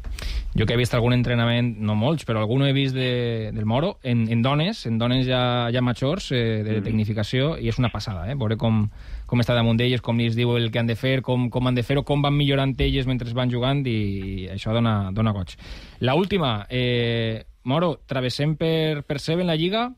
Jo 0.59 0.65
que 0.67 0.75
he 0.75 0.81
vist 0.81 0.95
algun 0.97 1.13
entrenament, 1.13 1.75
no 1.85 1.95
molts, 1.95 2.25
però 2.27 2.41
algun 2.41 2.65
he 2.67 2.73
vist 2.75 2.97
de, 2.97 3.51
del 3.55 3.67
Moro, 3.69 3.99
en, 4.03 4.25
en 4.33 4.41
dones, 4.43 4.87
en 4.89 4.97
dones 4.99 5.27
ja, 5.29 5.41
ja 5.75 5.83
majors, 5.85 6.31
eh, 6.33 6.65
de 6.65 6.79
mm. 6.79 6.87
tecnificació, 6.89 7.53
i 7.61 7.69
és 7.71 7.79
una 7.79 7.93
passada, 7.93 8.25
eh? 8.31 8.37
veure 8.39 8.57
com, 8.61 8.87
com 9.29 9.45
està 9.45 9.55
damunt 9.57 9.79
d'elles, 9.79 10.03
com 10.05 10.19
els 10.25 10.39
diu 10.39 10.57
el 10.57 10.73
que 10.73 10.81
han 10.81 10.89
de 10.89 10.97
fer, 10.99 11.19
com, 11.23 11.47
com 11.53 11.69
han 11.69 11.77
de 11.79 11.85
fer-ho, 11.87 12.03
com 12.09 12.25
van 12.25 12.37
millorant 12.37 12.75
elles 12.81 13.07
mentre 13.07 13.29
van 13.37 13.53
jugant, 13.53 13.85
i, 13.87 13.99
i 13.99 14.49
això 14.57 14.73
dona, 14.75 15.13
dona 15.15 15.37
goig. 15.37 15.55
La 16.01 16.17
última, 16.17 16.63
eh, 16.73 17.45
Moro, 17.69 17.99
travessem 18.09 18.55
per, 18.57 19.03
per 19.05 19.19
Sebe 19.21 19.45
en 19.45 19.51
la 19.51 19.57
Lliga? 19.57 19.91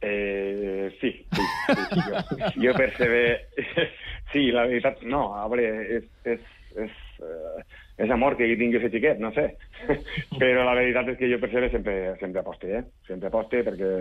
Eh, 0.00 0.94
sí, 1.00 1.10
sí, 1.34 1.46
sí, 1.66 2.02
jo, 2.06 2.52
jo 2.62 2.76
per 2.78 2.92
Sebe... 2.96 3.24
Sí, 4.28 4.50
la 4.52 4.66
veritat, 4.68 4.98
no, 5.08 5.22
a 5.32 5.46
veure, 5.48 5.64
és, 5.96 6.02
és, 6.28 6.42
és, 6.84 6.96
eh, 7.24 7.62
és 8.04 8.10
amor 8.12 8.34
que 8.36 8.44
hi 8.44 8.58
tingui 8.60 8.76
ser 8.82 8.90
xiquet, 8.92 9.22
no 9.24 9.30
sé. 9.32 9.46
Però 10.42 10.66
la 10.66 10.74
veritat 10.76 11.08
és 11.14 11.16
que 11.16 11.30
jo 11.32 11.38
per 11.40 11.48
Sebe 11.48 11.70
sempre, 11.72 11.94
sempre 12.20 12.42
aposte, 12.42 12.68
eh? 12.76 12.82
Sempre 13.08 13.30
aposte 13.32 13.62
perquè, 13.64 13.92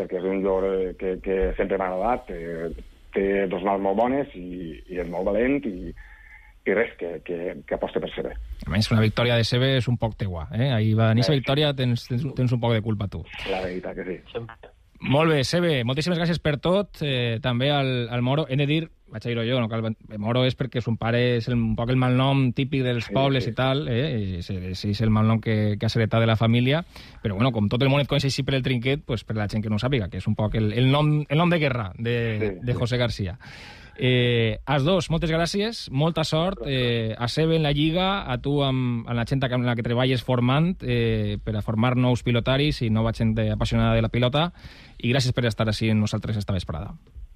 perquè 0.00 0.16
és 0.16 0.28
un 0.30 0.40
jugador 0.40 0.96
que, 0.96 1.18
que 1.20 1.36
sempre 1.60 1.76
m'ha 1.76 1.90
agradat, 1.92 2.32
té, 2.32 2.88
té 3.12 3.26
dos 3.52 3.68
mals 3.68 3.84
molt 3.84 4.00
bones 4.00 4.32
i, 4.40 4.72
i 4.88 5.02
és 5.04 5.12
molt 5.12 5.28
valent 5.28 5.60
i, 5.68 5.92
i 6.66 6.74
res, 6.76 6.92
que, 6.98 7.12
que, 7.24 7.38
que 7.66 7.76
aposta 7.76 8.02
per 8.02 8.10
Sebe. 8.14 8.34
A 8.66 8.72
més, 8.72 8.90
una 8.92 9.00
victòria 9.04 9.38
de 9.38 9.46
Sebe 9.48 9.72
és 9.78 9.88
un 9.88 9.96
poc 10.00 10.18
teua, 10.20 10.48
eh? 10.52 10.68
Ahir 10.74 10.92
va, 10.98 11.10
en 11.14 11.20
aquesta 11.22 11.38
victòria 11.38 11.72
tens, 11.76 12.04
tens, 12.10 12.26
tens 12.36 12.52
un 12.52 12.60
poc 12.60 12.76
de 12.76 12.84
culpa 12.84 13.08
tu. 13.08 13.24
La 13.48 13.62
veritat 13.64 13.96
que 13.96 14.06
sí. 14.10 14.20
Sempre. 14.34 14.74
Molt 15.00 15.32
bé, 15.32 15.44
Sebe, 15.48 15.78
moltíssimes 15.88 16.18
gràcies 16.20 16.42
per 16.44 16.58
tot. 16.60 17.00
Eh, 17.00 17.38
també 17.40 17.70
al, 17.72 18.10
al 18.12 18.20
Moro. 18.20 18.44
Hem 18.52 18.60
de 18.60 18.66
dir, 18.68 18.80
vaig 19.08 19.24
a 19.24 19.30
dir-ho 19.30 19.46
jo, 19.48 19.56
no 19.62 19.70
cal, 19.72 19.86
Moro 20.20 20.42
és 20.44 20.58
perquè 20.58 20.82
son 20.84 20.98
pare 21.00 21.22
és 21.38 21.48
el, 21.48 21.56
un 21.56 21.72
poc 21.78 21.88
el 21.88 21.98
malnom 22.00 22.50
típic 22.52 22.84
dels 22.84 23.08
sí, 23.08 23.14
pobles 23.16 23.48
sí. 23.48 23.54
i 23.54 23.56
tal, 23.56 23.86
eh? 23.88 24.36
és, 24.42 24.84
és 24.84 25.00
el 25.00 25.12
malnom 25.14 25.40
que, 25.40 25.78
que 25.80 25.88
ha 25.88 25.92
heretat 25.96 26.20
de 26.20 26.28
la 26.28 26.36
família, 26.36 26.84
però 27.24 27.40
bueno, 27.40 27.48
com 27.56 27.72
tot 27.72 27.80
el 27.80 27.88
món 27.88 28.04
et 28.04 28.12
coneix 28.12 28.28
així 28.28 28.44
per 28.44 28.58
el 28.58 28.66
trinquet, 28.66 29.06
pues, 29.08 29.24
per 29.24 29.40
la 29.40 29.48
gent 29.48 29.64
que 29.64 29.72
no 29.72 29.80
ho 29.80 29.82
sàpiga, 29.82 30.12
que 30.12 30.20
és 30.20 30.28
un 30.28 30.36
poc 30.36 30.60
el, 30.60 30.68
el, 30.76 30.92
nom, 30.92 31.22
el 31.24 31.40
nom 31.40 31.50
de 31.50 31.62
guerra 31.64 31.90
de, 31.96 32.16
sí, 32.44 32.54
de 32.68 32.76
José 32.76 33.00
García. 33.00 33.38
Eh, 33.96 34.58
als 34.66 34.84
dos, 34.84 35.10
moltes 35.10 35.32
gràcies, 35.32 35.82
molta 35.90 36.24
sort, 36.24 36.62
eh, 36.66 37.14
a 37.18 37.28
Sebe 37.28 37.56
en 37.56 37.64
la 37.64 37.72
Lliga, 37.72 38.24
a 38.30 38.38
tu 38.38 38.62
amb, 38.64 39.06
amb 39.06 39.16
la 39.16 39.26
gent 39.26 39.44
amb 39.50 39.64
la 39.64 39.74
que 39.76 39.84
treballes 39.86 40.22
formant 40.22 40.76
eh, 40.82 41.38
per 41.44 41.56
a 41.56 41.62
formar 41.62 41.96
nous 41.96 42.22
pilotaris 42.22 42.82
i 42.82 42.90
nova 42.90 43.12
gent 43.12 43.36
apassionada 43.50 43.94
de 43.94 44.02
la 44.02 44.08
pilota, 44.08 44.52
i 44.98 45.12
gràcies 45.12 45.32
per 45.32 45.46
estar 45.46 45.68
així 45.68 45.90
amb 45.90 46.00
nosaltres 46.00 46.36
esta 46.36 46.52
vesprada. 46.52 46.94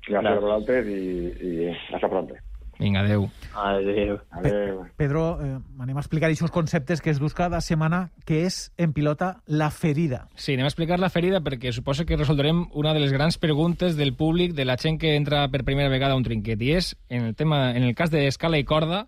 Gràcies 0.09 0.37
a 0.37 0.41
vosaltres 0.41 0.89
i, 0.89 1.05
i 1.41 1.71
hasta 1.93 2.09
pronto. 2.09 2.35
Vinga, 2.79 3.01
adeu. 3.01 3.29
Adeu. 3.55 4.19
adeu. 4.31 4.81
Pedro, 4.97 5.39
eh, 5.41 5.59
anem 5.79 5.97
a 5.97 6.03
explicar 6.03 6.29
aquests 6.29 6.51
conceptes 6.51 7.01
que 7.01 7.11
es 7.11 7.21
dus 7.23 7.35
cada 7.35 7.61
setmana, 7.61 8.11
que 8.27 8.45
és, 8.47 8.73
en 8.77 8.93
pilota, 8.93 9.43
la 9.47 9.71
ferida. 9.71 10.29
Sí, 10.35 10.55
anem 10.55 10.67
a 10.67 10.73
explicar 10.73 10.99
la 10.99 11.11
ferida 11.11 11.41
perquè 11.45 11.73
suposo 11.73 12.07
que 12.07 12.19
resoldrem 12.19 12.67
una 12.73 12.95
de 12.95 13.01
les 13.05 13.13
grans 13.15 13.39
preguntes 13.39 13.97
del 13.97 14.15
públic, 14.15 14.55
de 14.55 14.65
la 14.65 14.77
gent 14.77 14.99
que 14.99 15.15
entra 15.15 15.47
per 15.49 15.65
primera 15.65 15.89
vegada 15.93 16.15
a 16.15 16.21
un 16.21 16.27
trinquet, 16.27 16.61
i 16.63 16.75
és, 16.75 16.95
en 17.09 17.31
el, 17.31 17.35
tema, 17.35 17.71
en 17.77 17.85
el 17.87 17.95
cas 17.95 18.11
d'escala 18.11 18.59
i 18.59 18.67
corda, 18.67 19.07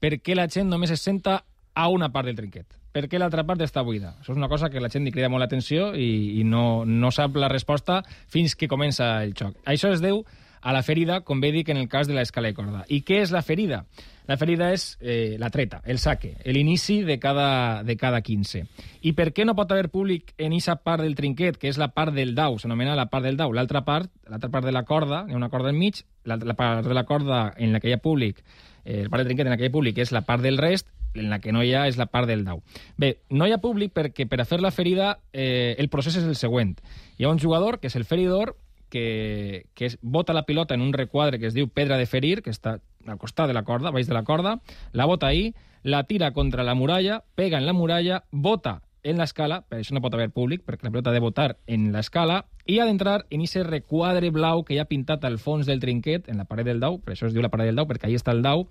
per 0.00 0.18
què 0.20 0.34
la 0.34 0.48
gent 0.50 0.68
només 0.68 0.90
es 0.90 1.04
senta 1.04 1.44
a 1.74 1.88
una 1.88 2.10
part 2.12 2.26
del 2.26 2.36
trinquet? 2.36 2.66
Per 2.94 3.08
què 3.10 3.18
l'altra 3.18 3.42
part 3.42 3.62
està 3.64 3.82
buida? 3.82 4.12
Això 4.20 4.30
és 4.30 4.38
una 4.38 4.48
cosa 4.50 4.68
que 4.70 4.78
la 4.82 4.90
gent 4.92 5.02
li 5.02 5.10
crida 5.10 5.30
molt 5.30 5.42
l'atenció 5.42 5.90
i, 5.98 6.38
i 6.38 6.44
no, 6.46 6.84
no 6.86 7.10
sap 7.10 7.34
la 7.34 7.48
resposta 7.50 8.02
fins 8.30 8.54
que 8.54 8.68
comença 8.70 9.16
el 9.24 9.34
xoc. 9.34 9.56
Això 9.66 9.90
es 9.90 10.02
deu 10.02 10.22
a 10.64 10.72
la 10.72 10.82
ferida, 10.82 11.20
com 11.20 11.42
bé 11.44 11.50
dic 11.52 11.68
en 11.68 11.76
el 11.76 11.90
cas 11.92 12.08
de 12.08 12.14
l'escala 12.16 12.48
de 12.48 12.56
corda. 12.56 12.82
I 12.88 13.02
què 13.04 13.20
és 13.20 13.32
la 13.34 13.42
ferida? 13.44 13.82
La 14.24 14.38
ferida 14.40 14.70
és 14.72 14.86
eh, 15.02 15.36
la 15.36 15.50
treta, 15.52 15.82
el 15.84 15.98
saque, 16.00 16.30
l'inici 16.48 17.02
de 17.04 17.18
cada, 17.20 17.82
de 17.84 17.98
cada 18.00 18.22
15. 18.24 18.62
I 19.04 19.12
per 19.12 19.28
què 19.36 19.44
no 19.44 19.52
pot 19.58 19.74
haver 19.76 19.90
públic 19.92 20.32
en 20.38 20.54
aquesta 20.56 20.78
part 20.80 21.04
del 21.04 21.18
trinquet, 21.18 21.58
que 21.60 21.68
és 21.68 21.76
la 21.76 21.90
part 21.92 22.16
del 22.16 22.32
dau, 22.34 22.56
s'anomena 22.56 22.96
la 22.96 23.10
part 23.12 23.28
del 23.28 23.36
dau, 23.36 23.52
l'altra 23.52 23.84
part, 23.84 24.08
l'altra 24.24 24.48
part 24.48 24.64
de 24.64 24.72
la 24.72 24.86
corda, 24.88 25.26
hi 25.28 25.36
ha 25.36 25.42
una 25.42 25.52
corda 25.52 25.74
enmig, 25.74 26.00
la, 26.24 26.40
la 26.40 26.56
part 26.56 26.88
de 26.88 26.96
la 26.96 27.04
corda 27.04 27.50
en 27.58 27.76
la 27.76 27.84
que 27.84 27.92
hi 27.92 27.98
ha 27.98 28.00
públic, 28.00 28.40
eh, 28.86 29.02
la 29.04 29.12
part 29.12 29.20
del 29.20 29.34
trinquet 29.34 29.50
en 29.50 29.52
la 29.52 29.60
que 29.60 29.68
hi 29.68 29.72
ha 29.74 29.76
públic 29.76 30.00
és 30.00 30.16
la 30.16 30.24
part 30.24 30.40
del 30.40 30.56
rest, 30.56 30.88
en 31.12 31.28
la 31.28 31.38
que 31.44 31.52
no 31.52 31.62
hi 31.62 31.74
ha 31.76 31.84
és 31.92 32.00
la 32.00 32.08
part 32.08 32.26
del 32.26 32.48
dau. 32.48 32.64
Bé, 32.96 33.18
no 33.28 33.44
hi 33.44 33.52
ha 33.52 33.60
públic 33.60 33.92
perquè 33.92 34.24
per 34.24 34.40
a 34.40 34.48
fer 34.48 34.62
la 34.64 34.72
ferida 34.72 35.18
eh, 35.32 35.76
el 35.78 35.92
procés 35.92 36.16
és 36.16 36.24
el 36.24 36.40
següent. 36.40 36.78
Hi 37.20 37.28
ha 37.28 37.30
un 37.30 37.38
jugador, 37.38 37.78
que 37.78 37.92
és 37.92 38.00
el 38.00 38.08
feridor, 38.08 38.56
que, 38.94 39.66
que 39.74 39.86
es, 39.86 39.98
bota 40.02 40.32
la 40.32 40.46
pilota 40.46 40.74
en 40.74 40.80
un 40.80 40.92
requadre 40.92 41.40
que 41.40 41.48
es 41.48 41.54
diu 41.54 41.66
pedra 41.66 41.96
de 41.98 42.06
ferir, 42.06 42.44
que 42.46 42.52
està 42.54 42.76
al 43.10 43.18
costat 43.18 43.50
de 43.50 43.56
la 43.56 43.64
corda, 43.66 43.90
baix 43.90 44.06
de 44.06 44.14
la 44.14 44.22
corda, 44.22 44.60
la 44.92 45.06
bota 45.10 45.26
ahí, 45.26 45.48
la 45.82 46.04
tira 46.06 46.30
contra 46.30 46.62
la 46.62 46.76
muralla, 46.78 47.24
pega 47.34 47.58
en 47.58 47.66
la 47.66 47.74
muralla, 47.74 48.22
bota 48.30 48.82
en 49.02 49.18
l'escala, 49.18 49.64
per 49.66 49.80
això 49.80 49.96
no 49.96 50.02
pot 50.04 50.14
haver 50.14 50.28
públic, 50.30 50.62
perquè 50.62 50.86
la 50.86 50.92
pilota 50.94 51.10
ha 51.10 51.16
de 51.16 51.24
votar 51.24 51.56
en 51.66 51.90
l'escala, 51.90 52.44
i 52.70 52.78
ha 52.78 52.86
d'entrar 52.86 53.24
en 53.34 53.42
aquest 53.42 53.66
requadre 53.66 54.30
blau 54.30 54.62
que 54.62 54.76
hi 54.76 54.78
ha 54.78 54.86
pintat 54.86 55.26
al 55.26 55.40
fons 55.42 55.66
del 55.66 55.82
trinquet, 55.82 56.30
en 56.30 56.38
la 56.38 56.46
paret 56.46 56.70
del 56.70 56.78
dau, 56.78 57.00
per 57.02 57.16
això 57.16 57.26
es 57.26 57.34
diu 57.34 57.42
la 57.42 57.50
paret 57.50 57.72
del 57.72 57.82
dau, 57.82 57.90
perquè 57.90 58.06
ahí 58.06 58.14
està 58.14 58.30
el 58.30 58.46
dau, 58.46 58.68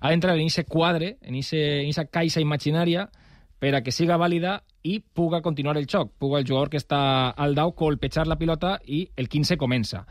ha 0.00 0.10
d'entrar 0.10 0.34
en 0.34 0.42
aquest 0.50 0.66
quadre, 0.66 1.14
en 1.22 1.38
aquesta 1.38 2.08
caixa 2.10 2.42
imaginària, 2.42 3.06
per 3.62 3.76
a 3.76 3.84
que 3.86 3.94
siga 3.94 4.18
vàlida 4.18 4.64
i 4.82 5.00
puga 5.00 5.42
continuar 5.42 5.76
el 5.78 5.86
xoc. 5.86 6.12
Puga 6.18 6.38
el 6.38 6.46
jugador 6.46 6.70
que 6.70 6.80
està 6.80 7.30
al 7.30 7.54
dau 7.54 7.74
colpejar 7.76 8.26
la 8.26 8.38
pilota 8.38 8.78
i 8.86 9.06
el 9.16 9.28
15 9.28 9.58
comença. 9.60 10.04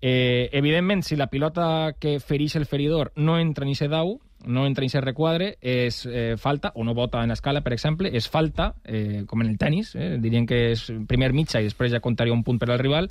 Eh, 0.00 0.48
evidentment, 0.52 1.02
si 1.02 1.16
la 1.16 1.26
pilota 1.26 1.94
que 1.98 2.18
fereix 2.20 2.54
el 2.56 2.66
feridor 2.66 3.12
no 3.16 3.38
entra 3.38 3.66
en 3.66 3.72
aquest 3.72 3.90
dau, 3.90 4.20
no 4.46 4.66
entra 4.66 4.84
en 4.84 4.92
aquest 4.92 5.04
requadre, 5.04 5.56
és 5.60 6.04
eh, 6.06 6.36
falta, 6.38 6.70
o 6.74 6.84
no 6.84 6.94
vota 6.94 7.24
en 7.24 7.34
escala, 7.34 7.64
per 7.66 7.74
exemple, 7.74 8.10
és 8.14 8.28
falta, 8.30 8.74
eh, 8.84 9.24
com 9.26 9.42
en 9.42 9.50
el 9.50 9.58
tennis, 9.58 9.94
eh, 9.96 10.16
dirien 10.22 10.46
que 10.46 10.70
és 10.72 10.86
primer 11.10 11.32
mitja 11.34 11.60
i 11.60 11.66
després 11.66 11.90
ja 11.92 12.02
comptaria 12.04 12.34
un 12.34 12.44
punt 12.46 12.60
per 12.62 12.70
al 12.70 12.78
rival, 12.78 13.10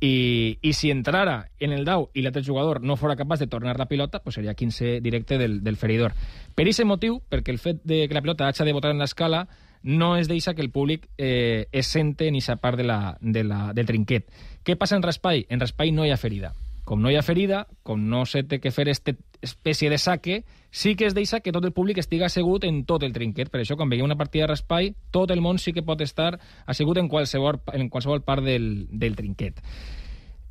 i, 0.00 0.56
i 0.62 0.72
si 0.72 0.90
entrara 0.90 1.50
en 1.60 1.74
el 1.76 1.84
dau 1.84 2.08
i 2.16 2.22
l'altre 2.24 2.42
jugador 2.42 2.80
no 2.80 2.96
fora 2.96 3.18
capaç 3.18 3.42
de 3.42 3.50
tornar 3.52 3.76
la 3.78 3.86
pilota, 3.86 4.22
pues 4.22 4.34
seria 4.38 4.54
15 4.54 5.00
directe 5.00 5.36
del, 5.36 5.62
del 5.62 5.76
feridor. 5.76 6.14
Per 6.54 6.64
aquest 6.64 6.86
motiu, 6.88 7.20
perquè 7.28 7.52
el 7.52 7.60
fet 7.60 7.82
de 7.84 8.06
que 8.08 8.16
la 8.16 8.22
pilota 8.22 8.48
hagi 8.48 8.64
de 8.64 8.72
votar 8.72 8.94
en 8.94 9.02
l'escala, 9.02 9.46
no 9.82 10.16
es 10.16 10.28
deixa 10.28 10.54
que 10.54 10.62
el 10.62 10.70
públic 10.70 11.08
eh, 11.18 11.68
es 11.72 11.86
sente 11.86 12.28
en 12.28 12.34
aquesta 12.34 12.56
part 12.56 12.76
de 12.76 12.84
la, 12.84 13.18
de 13.20 13.44
la, 13.44 13.72
del 13.72 13.86
trinquet. 13.86 14.28
Què 14.64 14.76
passa 14.76 14.96
en 14.96 15.02
raspall? 15.02 15.46
En 15.48 15.60
raspall 15.60 15.94
no 15.94 16.04
hi 16.04 16.10
ha 16.10 16.20
ferida. 16.20 16.54
Com 16.84 17.00
no 17.02 17.10
hi 17.10 17.16
ha 17.16 17.22
ferida, 17.22 17.66
com 17.86 18.08
no 18.10 18.24
se 18.26 18.42
té 18.42 18.58
que 18.60 18.72
fer 18.74 18.88
aquesta 18.88 19.14
espècie 19.40 19.90
de 19.90 19.98
saque, 19.98 20.42
sí 20.70 20.96
que 20.96 21.06
es 21.06 21.14
deixa 21.14 21.40
que 21.40 21.52
tot 21.52 21.64
el 21.64 21.72
públic 21.72 21.98
estiga 21.98 22.26
assegut 22.26 22.64
en 22.64 22.84
tot 22.84 23.04
el 23.06 23.14
trinquet. 23.14 23.50
Per 23.50 23.62
això, 23.62 23.76
quan 23.76 23.88
veiem 23.88 24.08
una 24.08 24.18
partida 24.18 24.44
de 24.44 24.52
raspall, 24.52 24.92
tot 25.10 25.30
el 25.30 25.40
món 25.40 25.58
sí 25.58 25.72
que 25.72 25.86
pot 25.86 26.00
estar 26.00 26.34
assegut 26.66 26.98
en 26.98 27.08
qualsevol, 27.08 27.60
en 27.72 27.88
qualsevol 27.88 28.24
part 28.26 28.44
del, 28.44 28.88
del 28.90 29.16
trinquet. 29.16 29.62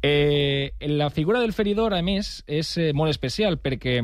Eh, 0.01 0.71
la 0.88 1.09
figura 1.09 1.41
del 1.41 1.53
feridor, 1.53 1.93
a 1.93 2.01
més, 2.01 2.39
és 2.48 2.71
eh, 2.77 2.91
molt 2.95 3.12
especial 3.12 3.59
perquè 3.59 4.00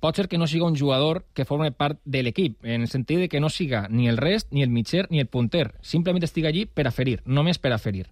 pot 0.00 0.16
ser 0.16 0.28
que 0.28 0.38
no 0.38 0.46
siga 0.46 0.66
un 0.66 0.76
jugador 0.76 1.24
que 1.34 1.44
forme 1.44 1.72
part 1.72 2.00
de 2.04 2.22
l'equip, 2.22 2.64
en 2.64 2.82
el 2.82 2.88
sentit 2.88 3.18
de 3.18 3.28
que 3.28 3.40
no 3.40 3.48
siga 3.48 3.86
ni 3.90 4.08
el 4.08 4.16
rest, 4.16 4.52
ni 4.52 4.62
el 4.62 4.70
mitger, 4.70 5.06
ni 5.10 5.20
el 5.20 5.26
punter. 5.26 5.74
Simplement 5.80 6.24
estiga 6.24 6.48
allí 6.48 6.66
per 6.66 6.86
a 6.86 6.92
ferir, 6.92 7.20
només 7.24 7.58
per 7.58 7.72
a 7.72 7.78
ferir. 7.78 8.06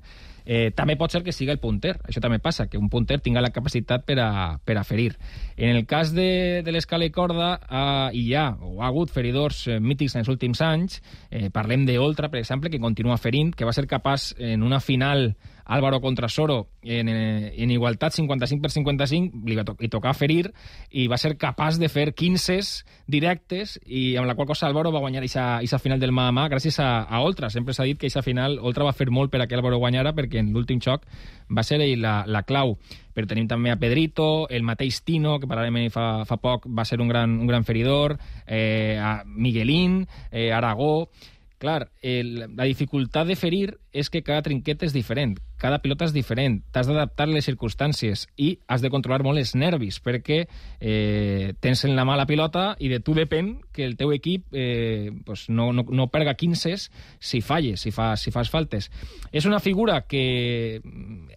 Eh, 0.44 0.72
també 0.76 0.96
pot 1.00 1.12
ser 1.12 1.22
que 1.24 1.32
siga 1.32 1.54
el 1.54 1.60
punter, 1.60 1.94
això 2.04 2.20
també 2.20 2.38
passa, 2.38 2.66
que 2.68 2.76
un 2.76 2.90
punter 2.92 3.16
tinga 3.24 3.40
la 3.40 3.52
capacitat 3.52 4.04
per 4.04 4.18
a, 4.20 4.58
per 4.64 4.76
a 4.76 4.84
ferir. 4.84 5.14
En 5.56 5.72
el 5.72 5.86
cas 5.88 6.12
de, 6.12 6.62
de 6.64 6.74
l'escala 6.74 7.08
i 7.08 7.12
corda, 7.14 7.54
eh, 7.64 8.10
hi 8.20 8.26
ha 8.36 8.50
o 8.60 8.82
ha 8.82 8.90
hagut 8.90 9.12
feridors 9.12 9.64
eh, 9.68 9.80
mítics 9.80 10.16
en 10.16 10.24
els 10.24 10.32
últims 10.32 10.60
anys, 10.64 11.00
eh, 11.30 11.48
parlem 11.54 11.86
d'Oltra, 11.88 12.28
per 12.28 12.42
exemple, 12.42 12.70
que 12.70 12.82
continua 12.82 13.16
ferint, 13.16 13.54
que 13.56 13.64
va 13.64 13.72
ser 13.72 13.86
capaç 13.88 14.34
en 14.38 14.62
una 14.62 14.80
final 14.84 15.32
Álvaro 15.64 16.00
contra 16.00 16.28
Soro 16.28 16.68
en, 16.82 17.08
eh, 17.08 17.54
en 17.56 17.70
igualtat 17.70 18.12
55 18.12 18.62
per 18.62 18.70
55 18.70 19.48
li, 19.48 19.56
to 19.64 19.76
li 19.80 19.88
tocava 19.88 20.14
ferir 20.14 20.52
i 20.90 21.06
va 21.08 21.18
ser 21.18 21.36
capaç 21.40 21.78
de 21.80 21.88
fer 21.88 22.12
15 22.12 22.84
directes 23.06 23.78
i 23.86 24.16
amb 24.16 24.28
la 24.28 24.34
qual 24.34 24.48
cosa 24.48 24.66
Álvaro 24.66 24.92
va 24.92 25.00
guanyar 25.00 25.24
aquesta 25.24 25.78
final 25.78 26.00
del 26.00 26.12
mà 26.12 26.28
a 26.28 26.34
mà 26.36 26.48
gràcies 26.52 26.78
a, 26.80 27.04
a 27.04 27.22
Oltra. 27.24 27.50
Sempre 27.50 27.74
s'ha 27.74 27.88
dit 27.88 27.98
que 27.98 28.06
aquesta 28.06 28.22
final 28.22 28.58
Oltra 28.60 28.84
va 28.84 28.92
fer 28.96 29.10
molt 29.10 29.32
per 29.32 29.42
a 29.42 29.48
que 29.48 29.56
Álvaro 29.56 29.80
guanyara 29.80 30.14
perquè 30.14 30.42
en 30.42 30.52
l'últim 30.52 30.80
xoc 30.80 31.06
va 31.48 31.64
ser 31.64 31.80
ell 31.80 32.00
la, 32.02 32.24
la 32.26 32.44
clau. 32.44 32.76
Però 33.14 33.28
tenim 33.30 33.46
també 33.46 33.70
a 33.70 33.78
Pedrito, 33.78 34.48
el 34.50 34.64
mateix 34.66 35.02
Tino, 35.06 35.38
que 35.38 35.46
parlarem 35.46 35.86
fa, 35.94 36.24
fa 36.26 36.38
poc, 36.42 36.66
va 36.66 36.84
ser 36.84 36.98
un 37.00 37.08
gran, 37.08 37.38
un 37.38 37.46
gran 37.46 37.64
feridor, 37.64 38.18
eh, 38.46 38.98
a 38.98 39.22
Miguelín, 39.24 40.04
eh, 40.30 40.50
Aragó... 40.52 41.10
Clar, 41.64 41.88
el, 42.02 42.34
la 42.58 42.66
dificultat 42.68 43.24
de 43.24 43.38
ferir 43.40 43.78
és 43.96 44.10
que 44.12 44.20
cada 44.20 44.42
trinquet 44.44 44.82
és 44.84 44.92
diferent, 44.92 45.38
cada 45.56 45.78
pilota 45.80 46.04
és 46.04 46.12
diferent, 46.12 46.58
t'has 46.74 46.90
d'adaptar 46.90 47.24
les 47.30 47.46
circumstàncies 47.48 48.26
i 48.36 48.50
has 48.68 48.82
de 48.84 48.90
controlar 48.92 49.24
molt 49.24 49.40
els 49.40 49.54
nervis, 49.56 49.96
perquè 50.04 50.42
eh, 50.44 51.54
tens 51.64 51.86
en 51.88 51.94
la 51.96 52.04
mà 52.04 52.18
la 52.20 52.26
pilota 52.28 52.74
i 52.84 52.90
de 52.92 52.98
tu 53.00 53.14
depèn 53.16 53.54
que 53.72 53.86
el 53.88 53.96
teu 53.96 54.12
equip 54.12 54.52
eh, 54.52 55.08
pues 55.24 55.46
no, 55.48 55.70
no, 55.72 55.86
no 55.88 56.10
perga 56.12 56.34
15 56.36 56.74
si 56.76 57.40
falles, 57.40 57.80
si, 57.80 57.94
fa, 57.96 58.12
si 58.20 58.34
fas 58.34 58.52
faltes. 58.52 58.90
És 59.32 59.48
una 59.48 59.62
figura 59.64 60.02
que 60.04 60.82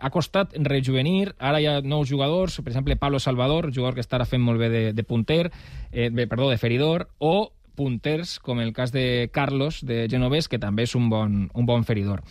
ha 0.01 0.11
costat 0.11 0.59
rejuvenir, 0.59 1.37
ara 1.39 1.63
hi 1.63 1.71
ha 1.71 1.79
nous 1.85 2.11
jugadors, 2.11 2.59
per 2.59 2.73
exemple 2.73 2.99
Pablo 2.99 3.23
Salvador, 3.23 3.71
jugador 3.71 3.95
que 3.95 4.03
estarà 4.03 4.27
fent 4.27 4.43
molt 4.43 4.59
bé 4.59 4.73
de, 4.75 4.83
de 4.91 5.07
punter, 5.07 5.45
eh, 5.93 6.11
perdó, 6.25 6.49
de 6.51 6.59
feridor, 6.59 7.07
o 7.19 7.53
punters, 7.77 8.39
com 8.43 8.59
el 8.59 8.73
cas 8.73 8.91
de 8.91 9.29
Carlos, 9.31 9.83
de 9.85 10.07
Genovés, 10.09 10.49
que 10.49 10.59
també 10.59 10.87
és 10.87 10.95
un 10.97 11.11
bon, 11.13 11.45
un 11.53 11.69
bon 11.69 11.85
feridor. 11.85 12.25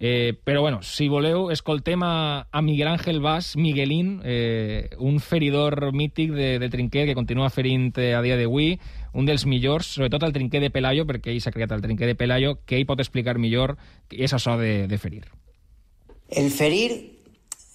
Eh, 0.00 0.34
però, 0.44 0.60
bueno, 0.60 0.78
si 0.82 1.08
voleu, 1.10 1.50
escoltem 1.50 2.02
a, 2.06 2.46
a 2.52 2.62
Miguel 2.62 2.86
Ángel 2.86 3.20
Bas, 3.20 3.56
Miguelín, 3.56 4.20
eh, 4.24 4.90
un 4.98 5.18
feridor 5.18 5.92
mític 5.92 6.30
de, 6.30 6.58
de 6.58 6.68
trinquet 6.70 7.08
que 7.08 7.16
continua 7.18 7.50
ferint 7.50 7.98
eh, 7.98 8.14
a 8.14 8.22
dia 8.22 8.36
d'avui, 8.38 8.76
un 9.12 9.26
dels 9.26 9.46
millors, 9.46 9.90
sobretot 9.98 10.22
el 10.22 10.36
trinquet 10.36 10.62
de 10.62 10.70
Pelayo, 10.70 11.06
perquè 11.08 11.34
ell 11.34 11.42
s'ha 11.42 11.54
creat 11.54 11.74
el 11.74 11.82
trinquet 11.82 12.12
de 12.12 12.14
Pelayo, 12.14 12.60
que 12.64 12.78
ell 12.78 12.86
pot 12.86 13.02
explicar 13.02 13.38
millor 13.42 13.74
què 14.06 14.22
és 14.22 14.34
això 14.36 14.54
de, 14.60 14.86
de 14.86 15.00
ferir. 15.02 15.24
El 16.30 16.52
ferir 16.54 16.86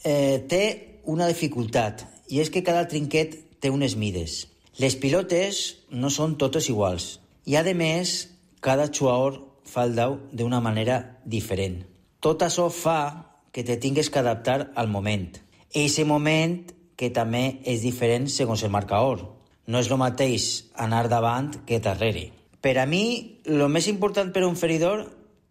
eh, 0.05 0.39
té 0.47 0.63
una 1.11 1.27
dificultat, 1.27 2.05
i 2.31 2.39
és 2.39 2.47
que 2.53 2.63
cada 2.63 2.87
trinquet 2.87 3.35
té 3.59 3.71
unes 3.73 3.97
mides. 3.99 4.45
Les 4.81 4.95
pilotes 4.97 5.57
no 5.93 6.09
són 6.09 6.31
totes 6.41 6.65
iguals 6.71 7.19
i, 7.45 7.53
a 7.55 7.61
més, 7.77 8.13
cada 8.57 8.87
jugador 8.89 9.35
fa 9.69 9.83
el 9.85 9.93
dau 9.93 10.15
d'una 10.33 10.61
manera 10.65 11.19
diferent. 11.25 11.83
Tot 12.19 12.41
això 12.41 12.71
fa 12.73 13.37
que 13.53 13.63
te 13.63 13.77
tingues 13.77 14.09
que 14.09 14.17
adaptar 14.17 14.71
al 14.73 14.89
moment. 14.89 15.29
Aquest 15.69 16.07
moment 16.09 16.71
que 16.97 17.11
també 17.13 17.59
és 17.69 17.85
diferent 17.85 18.25
segons 18.25 18.63
el 18.65 18.73
marcador. 18.73 19.21
No 19.67 19.77
és 19.77 19.91
el 19.91 20.01
mateix 20.01 20.65
anar 20.73 21.05
davant 21.07 21.51
que 21.67 21.79
darrere. 21.79 22.31
Per 22.59 22.73
a 22.81 22.87
mi, 22.89 23.37
el 23.45 23.61
més 23.69 23.87
important 23.91 24.33
per 24.33 24.41
a 24.41 24.49
un 24.49 24.57
feridor 24.57 25.05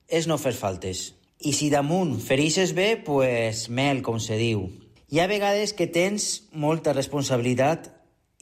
és 0.08 0.26
no 0.26 0.34
fer 0.34 0.56
faltes. 0.58 1.12
I 1.38 1.54
si 1.54 1.70
damunt 1.70 2.18
ferixes 2.18 2.74
bé, 2.74 2.96
pues 2.98 3.68
mel, 3.70 4.02
com 4.02 4.18
se 4.18 4.34
diu. 4.34 4.66
Hi 5.14 5.22
ha 5.22 5.30
vegades 5.30 5.76
que 5.78 5.86
tens 5.86 6.48
molta 6.52 6.94
responsabilitat 6.96 7.92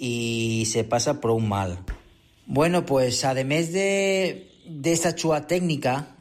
y 0.01 0.65
se 0.65 0.83
pasa 0.85 1.21
por 1.21 1.33
un 1.33 1.49
mal. 1.49 1.79
Bueno, 2.47 2.87
pues 2.87 3.25
además 3.25 3.71
de, 3.73 4.51
de 4.67 4.93
esta 4.93 5.15
chua 5.15 5.47
técnica, 5.47 6.17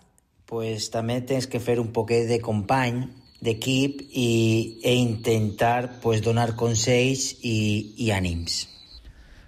pues 0.45 0.91
también 0.91 1.25
tienes 1.25 1.47
que 1.47 1.57
hacer 1.57 1.79
un 1.79 1.93
poquet 1.93 2.27
de 2.27 2.41
company, 2.41 3.07
d'equip 3.39 4.01
i, 4.11 4.79
e 4.83 4.93
intentar 4.95 6.01
pues, 6.01 6.21
donar 6.21 6.55
consells 6.59 7.37
i, 7.41 7.95
i 7.97 8.11
ànims. 8.11 8.65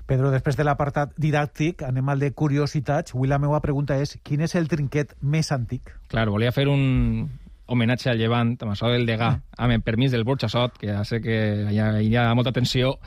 Pedro, 0.08 0.32
després 0.32 0.58
de 0.60 0.64
l'apartat 0.64 1.12
didàctic, 1.20 1.84
anem 1.88 2.10
al 2.12 2.24
de 2.24 2.32
curiositats. 2.36 3.16
Avui 3.16 3.30
la 3.32 3.40
meva 3.40 3.60
pregunta 3.64 3.96
és, 4.00 4.18
quin 4.24 4.44
és 4.44 4.56
el 4.60 4.72
trinquet 4.72 5.14
més 5.22 5.52
antic? 5.56 5.92
Clar, 6.12 6.28
volia 6.32 6.52
fer 6.56 6.68
un 6.72 7.28
homenatge 7.72 8.10
al 8.12 8.20
Llevant, 8.20 8.56
amb 8.60 8.74
això 8.74 8.92
del 8.92 9.06
Degà, 9.08 9.34
amb 9.58 9.76
el 9.76 9.84
permís 9.84 10.12
del 10.12 10.26
Burxassot, 10.28 10.80
que 10.80 10.92
ja 10.92 11.04
sé 11.08 11.22
que 11.24 11.38
hi 11.72 11.80
ha, 11.80 11.94
hi 12.04 12.16
ha 12.20 12.32
molta 12.36 12.52
tensió, 12.56 12.98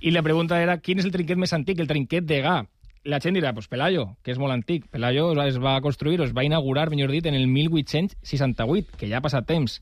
i 0.00 0.10
la 0.10 0.24
pregunta 0.24 0.60
era, 0.62 0.78
quin 0.80 0.98
és 0.98 1.04
el 1.04 1.12
trinquet 1.12 1.38
més 1.40 1.52
antic? 1.52 1.80
El 1.80 1.88
trinquet 1.88 2.24
de 2.24 2.40
Gà. 2.44 2.60
La 3.04 3.20
gent 3.20 3.36
dirà, 3.36 3.52
pues 3.56 3.68
Pelayo, 3.68 4.16
que 4.24 4.32
és 4.32 4.38
molt 4.40 4.52
antic. 4.52 4.86
Pelayo 4.92 5.32
es 5.44 5.58
va 5.60 5.80
construir, 5.80 6.20
es 6.24 6.34
va 6.36 6.44
inaugurar, 6.44 6.90
millor 6.90 7.12
dit, 7.12 7.26
en 7.26 7.36
el 7.36 7.46
1868, 7.48 8.96
que 9.00 9.08
ja 9.08 9.20
ha 9.20 9.24
passat 9.24 9.46
temps. 9.48 9.80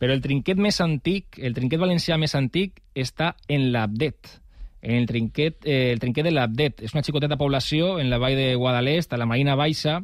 Però 0.00 0.12
el 0.12 0.22
trinquet 0.24 0.60
més 0.60 0.80
antic, 0.84 1.38
el 1.40 1.54
trinquet 1.56 1.80
valencià 1.80 2.18
més 2.20 2.34
antic, 2.36 2.82
està 2.94 3.34
en 3.48 3.70
l'Abdet, 3.72 4.40
en 4.82 4.94
el 5.00 5.06
trinquet, 5.08 5.64
eh, 5.64 5.92
el 5.92 6.00
trinquet 6.00 6.24
de 6.24 6.32
l'Abdet. 6.32 6.82
És 6.84 6.94
una 6.94 7.04
xicoteta 7.04 7.40
població 7.40 7.98
en 8.00 8.10
la 8.12 8.20
vall 8.20 8.36
de 8.36 8.54
Guadalest, 8.54 9.12
a 9.12 9.20
la 9.20 9.26
Marina 9.26 9.56
Baixa, 9.56 10.02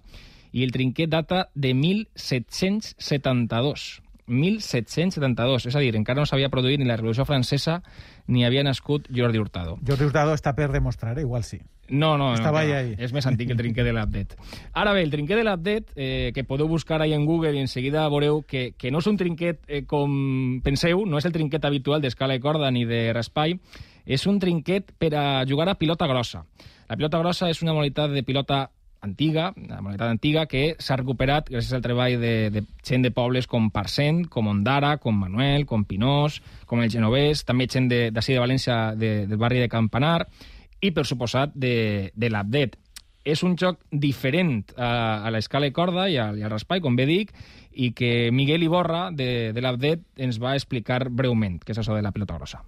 i 0.53 0.65
el 0.65 0.73
trinquet 0.73 1.11
data 1.13 1.51
de 1.55 1.75
1772. 1.75 4.03
1772. 4.27 5.67
És 5.67 5.77
a 5.77 5.83
dir, 5.83 5.95
encara 5.97 6.21
no 6.21 6.27
s'havia 6.27 6.51
produït 6.53 6.81
ni 6.81 6.89
la 6.89 6.97
Revolució 6.97 7.27
Francesa 7.29 7.81
ni 8.27 8.45
havia 8.47 8.65
nascut 8.65 9.09
Jordi 9.13 9.39
Hurtado. 9.39 9.79
Jordi 9.87 10.07
Hurtado 10.07 10.35
està 10.35 10.55
per 10.57 10.71
demostrar, 10.73 11.19
eh? 11.19 11.23
igual 11.23 11.45
sí. 11.45 11.61
No, 11.93 12.17
no, 12.17 12.33
Estava 12.33 12.63
no, 12.63 12.73
ahí, 12.73 12.73
ahí. 12.73 12.95
és 12.97 13.13
més 13.13 13.27
antic 13.27 13.51
que 13.51 13.53
el 13.53 13.59
trinquet 13.59 13.85
de 13.85 13.93
l'Update. 13.93 14.37
Ara 14.73 14.95
bé, 14.97 15.03
el 15.03 15.11
trinquet 15.13 15.37
de 15.37 15.45
l'Update, 15.45 15.93
eh, 15.97 16.31
que 16.33 16.45
podeu 16.45 16.69
buscar 16.71 17.03
ahí 17.03 17.13
en 17.13 17.27
Google 17.27 17.53
i 17.53 17.61
en 17.61 17.69
seguida 17.69 18.09
veureu 18.09 18.41
que, 18.49 18.73
que 18.79 18.91
no 18.91 19.03
és 19.03 19.09
un 19.11 19.19
trinquet 19.21 19.61
eh, 19.67 19.83
com 19.85 20.61
penseu, 20.65 21.05
no 21.05 21.19
és 21.19 21.27
el 21.29 21.35
trinquet 21.35 21.65
habitual 21.69 22.01
d'escala 22.01 22.39
de 22.39 22.41
corda 22.41 22.71
ni 22.71 22.87
de 22.89 23.11
raspall, 23.13 23.59
és 24.07 24.27
un 24.27 24.39
trinquet 24.41 24.95
per 24.97 25.13
a 25.19 25.25
jugar 25.45 25.69
a 25.69 25.77
pilota 25.77 26.09
grossa. 26.09 26.47
La 26.89 26.97
pilota 26.97 27.21
grossa 27.21 27.51
és 27.51 27.61
una 27.63 27.75
modalitat 27.75 28.15
de 28.15 28.23
pilota 28.25 28.71
antiga, 29.03 29.53
una 29.57 29.81
modalitat 29.83 30.11
antiga 30.15 30.45
que 30.47 30.63
s'ha 30.81 30.97
recuperat 31.01 31.51
gràcies 31.51 31.75
al 31.77 31.83
treball 31.85 32.17
de, 32.23 32.51
de 32.55 32.63
gent 32.87 33.05
de 33.05 33.11
pobles 33.15 33.49
com 33.51 33.69
Parcent, 33.75 34.25
com 34.31 34.49
Ondara, 34.49 34.97
com 35.03 35.19
Manuel, 35.19 35.67
com 35.67 35.85
Pinós, 35.85 36.41
com 36.71 36.83
el 36.83 36.91
Genovès, 36.91 37.45
també 37.45 37.69
gent 37.69 37.91
d'ací 37.91 38.33
de, 38.33 38.39
de 38.39 38.45
València, 38.45 38.79
de, 38.97 39.13
del 39.27 39.41
barri 39.43 39.61
de 39.61 39.71
Campanar, 39.73 40.29
i, 40.81 40.93
per 40.95 41.05
suposat, 41.07 41.55
de, 41.55 42.11
de 42.15 42.31
l'Abdet. 42.31 42.79
És 43.23 43.45
un 43.47 43.55
joc 43.59 43.79
diferent 43.91 44.63
a, 44.75 45.23
a 45.27 45.31
l'escala 45.35 45.69
de 45.69 45.75
corda 45.75 46.09
i, 46.11 46.19
a, 46.19 46.31
i 46.39 46.43
al 46.43 46.55
raspall, 46.55 46.83
com 46.83 46.99
bé 46.99 47.07
dic, 47.07 47.35
i 47.73 47.93
que 47.97 48.31
Miguel 48.35 48.67
Iborra, 48.67 49.09
de, 49.15 49.51
de 49.55 49.63
l'Abdet, 49.63 50.03
ens 50.19 50.39
va 50.43 50.57
explicar 50.59 51.05
breument 51.11 51.61
què 51.63 51.75
és 51.75 51.83
això 51.83 51.99
de 51.99 52.03
la 52.03 52.15
pilota 52.15 52.39
grossa. 52.39 52.63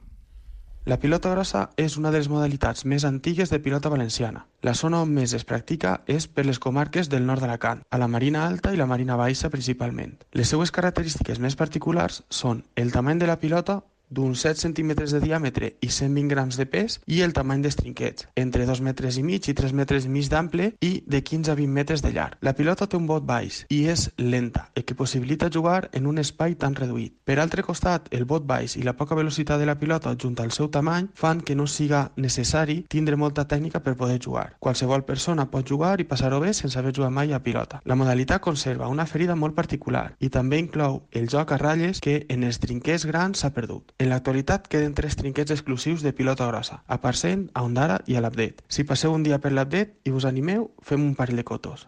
La 0.84 0.98
pilota 1.00 1.30
grossa 1.32 1.60
és 1.80 1.94
una 1.96 2.10
de 2.12 2.18
les 2.18 2.26
modalitats 2.28 2.84
més 2.84 3.06
antigues 3.08 3.48
de 3.48 3.56
pilota 3.66 3.88
valenciana. 3.88 4.42
La 4.60 4.74
zona 4.76 4.98
on 5.00 5.14
més 5.16 5.32
es 5.32 5.46
practica 5.48 5.94
és 6.14 6.26
per 6.28 6.44
les 6.44 6.60
comarques 6.60 7.08
del 7.08 7.24
nord 7.24 7.40
d'Alacant, 7.40 7.80
a 7.88 8.00
la 8.02 8.08
Marina 8.14 8.42
Alta 8.44 8.74
i 8.74 8.76
la 8.76 8.84
Marina 8.90 9.16
Baixa 9.16 9.48
principalment. 9.48 10.12
Les 10.36 10.52
seues 10.52 10.74
característiques 10.76 11.40
més 11.40 11.56
particulars 11.56 12.20
són 12.28 12.60
el 12.76 12.92
tamany 12.92 13.22
de 13.22 13.30
la 13.32 13.38
pilota 13.40 13.78
d'uns 14.10 14.40
7 14.44 14.60
centímetres 14.60 15.12
de 15.14 15.20
diàmetre 15.20 15.72
i 15.80 15.88
120 15.90 16.28
grams 16.30 16.58
de 16.60 16.66
pes 16.66 17.00
i 17.06 17.20
el 17.24 17.32
tamany 17.36 17.62
dels 17.64 17.76
trinquets, 17.76 18.28
entre 18.36 18.66
2 18.66 18.82
metres 18.84 19.18
i 19.18 19.24
mig 19.26 19.48
i 19.48 19.54
3 19.54 19.72
metres 19.72 20.06
i 20.06 20.12
mig 20.12 20.28
d'ample 20.30 20.70
i 20.80 20.92
de 21.06 21.22
15 21.22 21.52
a 21.52 21.56
20 21.58 21.72
metres 21.72 22.02
de 22.02 22.12
llarg. 22.12 22.38
La 22.40 22.54
pilota 22.54 22.86
té 22.86 22.96
un 22.96 23.06
bot 23.06 23.24
baix 23.26 23.64
i 23.70 23.84
és 23.90 24.10
lenta, 24.18 24.68
el 24.74 24.84
que 24.84 24.94
possibilita 24.94 25.50
jugar 25.52 25.88
en 25.92 26.06
un 26.06 26.18
espai 26.18 26.54
tan 26.54 26.74
reduït. 26.74 27.16
Per 27.24 27.38
altre 27.40 27.64
costat, 27.66 28.08
el 28.10 28.24
bot 28.24 28.46
baix 28.46 28.76
i 28.76 28.84
la 28.84 28.96
poca 28.96 29.16
velocitat 29.18 29.60
de 29.60 29.66
la 29.66 29.78
pilota 29.80 30.14
junt 30.20 30.38
al 30.40 30.52
seu 30.52 30.68
tamany 30.70 31.08
fan 31.14 31.40
que 31.40 31.56
no 31.56 31.66
siga 31.66 32.10
necessari 32.16 32.82
tindre 32.88 33.16
molta 33.16 33.46
tècnica 33.48 33.80
per 33.80 33.96
poder 33.96 34.20
jugar. 34.20 34.54
Qualsevol 34.60 35.04
persona 35.04 35.48
pot 35.50 35.66
jugar 35.68 35.96
i 36.00 36.08
passar-ho 36.08 36.40
bé 36.40 36.52
sense 36.54 36.78
haver 36.78 36.94
jugat 36.94 37.12
mai 37.12 37.32
a 37.32 37.42
pilota. 37.42 37.80
La 37.84 37.96
modalitat 37.96 38.42
conserva 38.42 38.88
una 38.88 39.06
ferida 39.06 39.34
molt 39.34 39.54
particular 39.54 40.06
i 40.20 40.28
també 40.28 40.58
inclou 40.58 41.02
el 41.12 41.28
joc 41.30 41.52
a 41.52 41.58
ratlles 41.60 42.00
que 42.04 42.24
en 42.28 42.44
els 42.44 42.60
trinquets 42.60 43.06
grans 43.06 43.40
s'ha 43.40 43.54
perdut. 43.54 43.93
En 44.02 44.09
l'actualitat 44.11 44.64
queden 44.66 44.94
tres 44.98 45.14
trinquets 45.14 45.54
exclusius 45.54 46.02
de 46.02 46.12
pilota 46.12 46.48
grossa, 46.50 46.80
a 46.87 46.98
Parcent, 47.00 47.44
a 47.54 47.62
Ondara 47.62 48.00
i 48.11 48.16
a 48.18 48.22
l'Update. 48.24 48.66
Si 48.66 48.83
passeu 48.83 49.14
un 49.14 49.22
dia 49.22 49.38
per 49.38 49.52
l'Update 49.52 50.11
i 50.11 50.11
us 50.11 50.26
animeu, 50.26 50.72
fem 50.83 51.04
un 51.04 51.14
parell 51.14 51.38
de 51.38 51.44
cotos. 51.46 51.87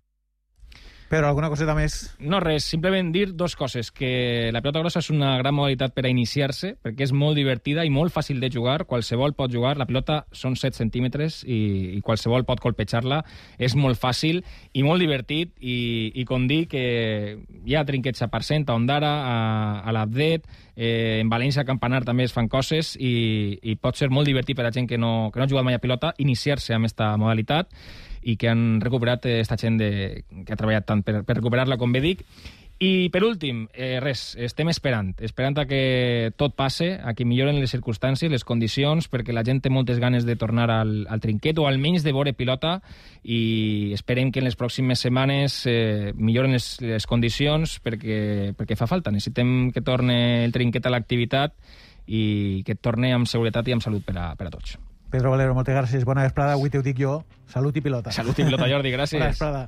Però 1.07 1.29
alguna 1.31 1.47
coseta 1.53 1.75
més? 1.79 2.01
No, 2.19 2.41
res, 2.43 2.65
simplement 2.67 3.13
dir 3.15 3.29
dos 3.39 3.55
coses, 3.55 3.93
que 3.95 4.51
la 4.51 4.59
pilota 4.63 4.81
grossa 4.83 4.99
és 5.05 5.11
una 5.15 5.37
gran 5.39 5.55
modalitat 5.55 5.95
per 5.95 6.03
a 6.09 6.11
iniciar-se, 6.11 6.73
perquè 6.83 7.07
és 7.07 7.13
molt 7.15 7.39
divertida 7.39 7.85
i 7.87 7.93
molt 7.95 8.11
fàcil 8.15 8.41
de 8.43 8.51
jugar, 8.51 8.81
qualsevol 8.91 9.37
pot 9.39 9.53
jugar, 9.53 9.77
la 9.79 9.87
pilota 9.87 10.25
són 10.35 10.57
7 10.59 10.75
centímetres 10.75 11.45
i, 11.47 11.61
i 11.95 12.01
qualsevol 12.03 12.43
pot 12.49 12.63
colpejar-la, 12.65 13.21
és 13.59 13.77
molt 13.79 14.01
fàcil 14.03 14.43
i 14.75 14.83
molt 14.83 15.05
divertit, 15.05 15.53
i, 15.61 16.11
i 16.15 16.27
com 16.27 16.49
dic, 16.51 16.73
que 16.75 17.39
hi 17.63 17.79
ha 17.79 17.87
trinquets 17.87 18.27
a 18.27 18.31
Parcent, 18.33 18.67
a 18.67 18.75
Ondara, 18.75 19.13
a, 19.23 19.37
a 19.87 19.95
l'Abdet, 19.95 20.51
eh, 20.75 21.21
en 21.21 21.31
València, 21.31 21.63
a 21.63 21.71
Campanar 21.71 22.03
també 22.03 22.27
es 22.27 22.35
fan 22.35 22.51
coses 22.51 22.97
i, 22.99 23.61
i 23.63 23.79
pot 23.79 23.95
ser 23.95 24.11
molt 24.11 24.27
divertit 24.27 24.59
per 24.59 24.67
a 24.67 24.75
gent 24.75 24.91
que 24.91 24.99
no, 24.99 25.31
que 25.31 25.39
no 25.39 25.47
ha 25.47 25.51
jugat 25.55 25.71
mai 25.71 25.79
a 25.79 25.83
pilota 25.83 26.17
iniciar-se 26.19 26.75
amb 26.75 26.91
aquesta 26.91 27.15
modalitat 27.15 27.71
i 28.27 28.37
que 28.37 28.51
han 28.51 28.81
recuperat 28.83 29.29
aquesta 29.31 29.59
gent 29.61 29.79
de, 29.79 29.91
que 30.45 30.53
ha 30.53 30.59
treballat 30.59 30.87
tant 30.89 31.05
per, 31.07 31.21
per 31.27 31.39
recuperar-la, 31.39 31.79
com 31.79 31.95
bé 31.95 32.03
dic. 32.03 32.25
I, 32.77 33.09
per 33.09 33.23
últim, 33.25 33.63
eh, 33.73 33.97
res, 34.05 34.35
estem 34.37 34.69
esperant, 34.69 35.15
esperant 35.25 35.55
a 35.63 35.65
que 35.65 36.33
tot 36.37 36.53
passe, 36.59 36.91
a 37.01 37.15
que 37.17 37.25
milloren 37.25 37.57
les 37.57 37.73
circumstàncies, 37.73 38.29
les 38.29 38.45
condicions, 38.45 39.07
perquè 39.09 39.33
la 39.33 39.47
gent 39.47 39.63
té 39.65 39.71
moltes 39.73 39.97
ganes 40.03 40.27
de 40.29 40.37
tornar 40.37 40.67
al, 40.75 41.07
al 41.09 41.23
trinquet 41.23 41.57
o 41.57 41.65
almenys 41.71 42.05
de 42.05 42.13
veure 42.13 42.35
pilota 42.37 42.75
i 43.25 43.95
esperem 43.97 44.29
que 44.29 44.43
en 44.43 44.49
les 44.51 44.59
pròximes 44.61 45.01
setmanes 45.07 45.63
eh, 45.73 46.13
milloren 46.21 46.53
les, 46.53 46.69
les 46.85 47.09
condicions 47.09 47.79
perquè, 47.81 48.53
perquè 48.59 48.77
fa 48.77 48.91
falta. 48.91 49.15
Necessitem 49.15 49.71
que 49.73 49.81
torne 49.81 50.45
el 50.45 50.53
trinquet 50.53 50.85
a 50.85 50.93
l'activitat 50.93 51.57
i 52.13 52.61
que 52.67 52.77
torni 52.77 53.15
amb 53.17 53.31
seguretat 53.31 53.73
i 53.73 53.79
amb 53.79 53.89
salut 53.89 54.05
per 54.05 54.19
a, 54.21 54.35
per 54.37 54.51
a 54.51 54.53
tots. 54.53 54.77
Pedro 55.11 55.31
Valero, 55.33 55.55
moltes 55.55 55.75
gràcies. 55.77 56.05
Bona 56.05 56.27
vesprada. 56.27 56.57
Avui 56.59 56.71
t'ho 56.73 56.83
dic 56.83 56.99
jo. 56.99 57.21
Salut 57.53 57.77
i 57.79 57.83
pilota. 57.85 58.13
Salut 58.13 58.39
i 58.39 58.45
pilota, 58.49 58.67
Jordi. 58.69 58.93
Gràcies. 58.95 59.21
Bona 59.21 59.31
vesprada. 59.33 59.65